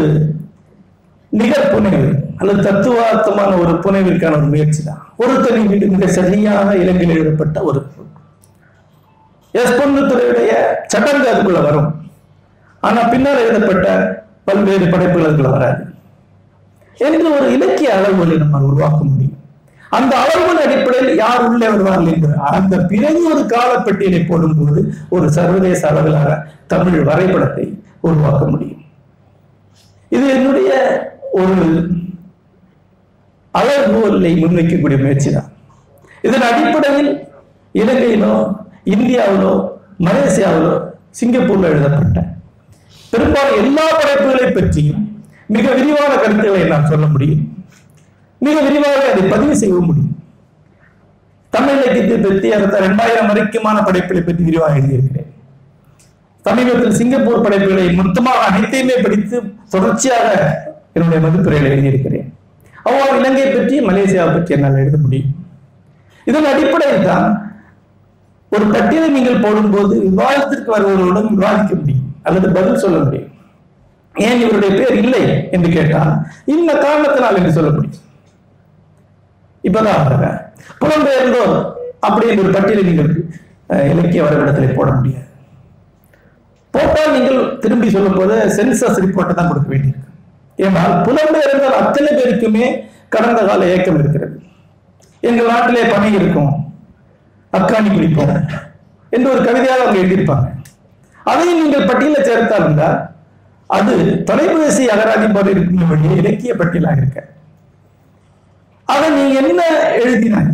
நிகர் 1.33 1.71
புனைவு 1.73 2.07
அல்லது 2.41 2.61
தத்துவார்த்தமான 2.69 3.51
ஒரு 3.63 3.73
புனைவிற்கான 3.85 4.37
ஒரு 4.41 4.49
முயற்சி 4.55 4.81
தான் 4.89 5.03
ஒரு 5.23 5.35
தனி 5.45 5.61
வீடு 5.71 5.87
மிக 5.95 6.07
சரியாக 6.19 6.77
இலங்கையில் 6.83 7.15
எழுதப்பட்ட 7.17 7.59
ஒரு 7.71 7.81
எஸ் 9.61 9.79
பொன்னுத்துறையுடைய 9.79 10.53
சடங்கு 10.93 11.27
அதுக்குள்ள 11.33 11.63
வரும். 11.69 11.91
ஆனா 12.83 13.01
பின்னால் 13.13 13.43
எழுதப்பட்ட 13.45 13.89
பல்வேறு 14.45 14.87
படைப்புகளுக்கு 14.93 15.43
வராது. 15.57 15.83
என்று 16.99 17.27
ஒரு 17.37 17.47
இலக்கிய 17.53 17.91
அளவுகளை 17.99 18.37
நம்ம 18.39 18.61
உருவாக்க 18.61 19.01
முடியும். 19.05 19.39
அந்த 19.91 20.13
அளவுகள் 20.17 20.63
அடிப்படையில் 20.65 21.17
யார் 21.17 21.47
உள்ளே 21.49 21.67
வருவார்கள் 21.69 22.13
என்று 22.13 22.35
அந்த 22.39 22.75
பிறகு 22.91 23.21
ஒரு 23.33 23.43
காலப்பட்டியலை 23.47 24.21
போடும்போது 24.27 24.81
ஒரு 25.09 25.27
சர்வதேச 25.33 25.83
அளவிலான 25.89 26.31
தமிழ் 26.67 27.01
வரைபடத்தை 27.05 27.67
உருவாக்க 28.01 28.43
முடியும். 28.47 28.85
இது 30.09 30.25
என்னுடைய 30.37 30.71
ஒரு 31.41 31.57
அளவுகோலை 33.55 34.33
முன்வைக்கக்கூடிய 34.43 34.99
முயற்சி 34.99 35.31
தான் 35.33 35.51
இதன் 36.23 36.47
அடிப்படையில் 36.51 37.11
இலங்கையிலோ 37.75 38.35
இந்தியாவிலோ 38.85 39.53
மலேசியாவிலோ 40.07 40.75
சிங்கப்பூர்ல 41.21 41.71
எழுதப்பட்ட 41.73 42.21
பெரும்பாலும் 43.13 43.61
எல்லா 43.63 43.87
படைப்புகளை 43.99 44.47
பற்றியும் 44.59 45.03
மிக 45.55 45.67
விரிவான 45.79 46.13
கருத்துக்களை 46.23 46.63
நான் 46.73 46.91
சொல்ல 46.93 47.07
முடியும். 47.15 47.43
மிக 48.47 48.57
விரிவாக 48.67 49.01
அதை 49.11 49.25
பதிவு 49.35 49.55
செய்ய 49.63 49.81
முடியும். 49.89 50.15
தமிழ் 51.55 51.77
இலக்கியத்தை 51.79 52.17
பற்றி 52.19 52.49
அடுத்த 52.57 52.77
இரண்டாயிரம் 52.83 53.29
வரைக்குமான 53.31 53.79
படைப்புகளை 53.89 54.23
பற்றி 54.23 54.43
விரிவாக 54.49 54.79
எழுதியிருக்கிறேன். 54.81 55.31
சமீபத்தில் 56.47 56.97
சிங்கப்பூர் 57.01 57.45
படைப்புகளை 57.47 57.85
மொத்தமாக 57.99 58.47
அனைத்தையுமே 58.49 58.97
படித்து 59.05 59.37
தொடர்ச்சியாக 59.75 60.29
என்னுடைய 60.95 61.21
மதிப்புரைகளை 61.25 61.71
எழுதியிருக்கிறேன். 61.75 62.27
அவ்வாறு 62.89 63.15
இலங்கை 63.21 63.47
பற்றி 63.49 63.77
மலேசியாவை 63.89 64.31
பற்றி 64.37 64.55
என்னால் 64.57 64.83
எழுத 64.85 64.99
முடியும். 65.05 65.33
இதன் 66.31 66.51
அடிப்படையில் 66.53 67.07
தான் 67.11 67.29
ஒரு 68.55 68.65
பட்டியலை 68.75 69.09
நீங்கள் 69.17 69.43
போடும்போது 69.45 69.95
விவாதத்திற்கு 70.09 70.71
வருபவர்களுடன் 70.75 71.31
விவாதிக்க 71.37 71.75
முடியும். 71.81 72.02
அல்லது 72.29 72.49
பதில் 72.57 72.83
சொல்ல 72.85 72.99
முடியும். 73.05 73.31
ஏன் 74.15 74.41
இவருடைய 74.43 74.71
பேர் 74.79 74.97
இல்லை 75.03 75.23
என்று 75.57 75.69
கேட்டால் 75.77 76.13
இந்த 76.55 76.71
காரணத்தினால் 76.85 77.39
என்று 77.41 77.57
சொல்ல 77.59 77.71
முடியும். 77.77 78.01
இப்பதான் 79.65 80.39
புலம்பெயர்ந்தோர் 80.83 81.55
அப்படி 82.07 82.27
ஒரு 82.45 82.53
பட்டியலை 82.57 82.85
நீங்கள் 82.91 83.11
இலக்கிய 83.93 84.23
வரைபடத்தில் 84.25 84.79
போட 84.79 84.89
முடியாது. 84.97 85.29
போட்டால் 86.75 87.15
நீங்கள் 87.17 87.41
திரும்பி 87.63 87.89
சொல்லும் 87.95 88.19
போது 88.19 88.37
சென்சஸ் 88.57 89.03
ரிப்போர்ட்டை 89.05 89.35
தான் 89.39 89.51
கொடுக்க 89.51 89.69
வேண்டியிருக்கு. 89.73 90.09
ஏனால் 90.65 90.95
புலம்பெயர்ந்தால் 91.07 91.79
அத்தனை 91.83 92.11
பேருக்குமே 92.19 92.67
கடந்த 93.15 93.41
கால 93.49 93.67
இயக்கம் 93.71 93.99
இருக்கிறது. 94.01 94.35
எங்கள் 95.29 95.51
நாட்டிலே 95.53 95.83
பணி 95.95 96.09
இருக்கும். 96.21 96.53
அக்காணி 97.53 97.89
குடிப்போம் 97.95 98.35
என்று 99.15 99.29
ஒரு 99.33 99.41
கவிதையாக 99.49 99.83
அவங்க 99.83 100.01
எழுதியிருப்பாங்க. 100.03 100.49
அதையும் 101.25 101.61
நீங்கள் 101.63 101.87
பட்டியலில் 101.87 102.25
சேர்த்தால் 102.25 102.65
இருந்தால் 102.65 102.99
அது 103.71 103.93
தொலைபேசி 104.25 104.85
அகராதி 104.89 105.27
போல 105.33 105.51
இருக்கும் 105.51 105.91
வழியே 105.91 106.17
இலக்கிய 106.17 106.55
பட்டியலாக 106.55 106.97
இருக்க. 106.97 107.21
அதை 108.89 109.11
நீ 109.11 109.35
என்ன 109.35 109.61
எழுதினாய்? 109.97 110.51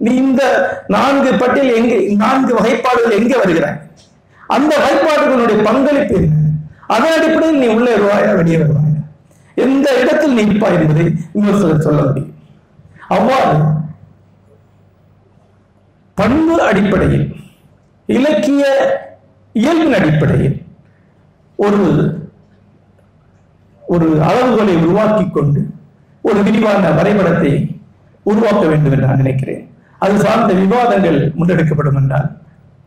நீ 0.00 0.14
இந்த 0.14 0.42
நான்கு 0.86 1.30
பட்டியல் 1.34 1.76
எங்கே 1.76 1.96
நான்கு 2.16 2.52
வகைப்பாடுகள் 2.54 3.18
எங்கே 3.18 3.36
வருகிறாய்? 3.36 3.78
அந்த 4.48 4.72
வகைப்பாடுகளுடைய 4.76 5.62
பங்களிப்பு 5.62 6.14
என்ன? 6.14 6.40
அதன் 6.86 7.14
அடிப்படையில் 7.18 7.60
நீ 7.62 7.66
உள்ளே 7.66 7.92
வருவாயா 7.92 8.36
வெளியே 8.36 8.56
வருவாயா? 8.56 8.90
எந்த 9.56 9.86
இடத்தில் 10.00 10.32
நீ 10.32 10.42
இருப்பாய் 10.42 10.74
என்பதை 10.74 11.04
விமர்சகர் 11.32 11.86
சொல்ல 11.88 12.02
முடியும். 12.02 12.30
அவ்வாறு 13.08 13.56
பண்பு 16.14 16.62
அடிப்படையில் 16.62 17.26
இலக்கிய 18.08 18.64
இயல்பின் 19.62 19.96
அடிப்படையில் 19.98 20.56
ஒரு 21.56 21.82
ஒரு 23.86 24.06
அளவுகளை 24.28 24.74
உருவாக்கி 24.82 25.30
கொண்டு 25.30 25.60
ஒரு 26.22 26.42
விரிவான 26.42 26.90
வரைபடத்தை 26.90 27.52
உருவாக்க 28.22 28.62
வேண்டும் 28.66 28.92
என்று 28.92 29.06
நான் 29.06 29.16
நினைக்கிறேன். 29.16 29.62
அது 29.98 30.14
சார்ந்த 30.18 30.52
விவாதங்கள் 30.54 31.18
முன்னெடுக்கப்படும் 31.38 31.94
என்றால் 31.94 32.28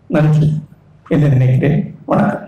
நன்றி 0.08 0.50
என்று 1.08 1.30
நினைக்கிறேன். 1.30 1.96
வணக்கம். 2.06 2.47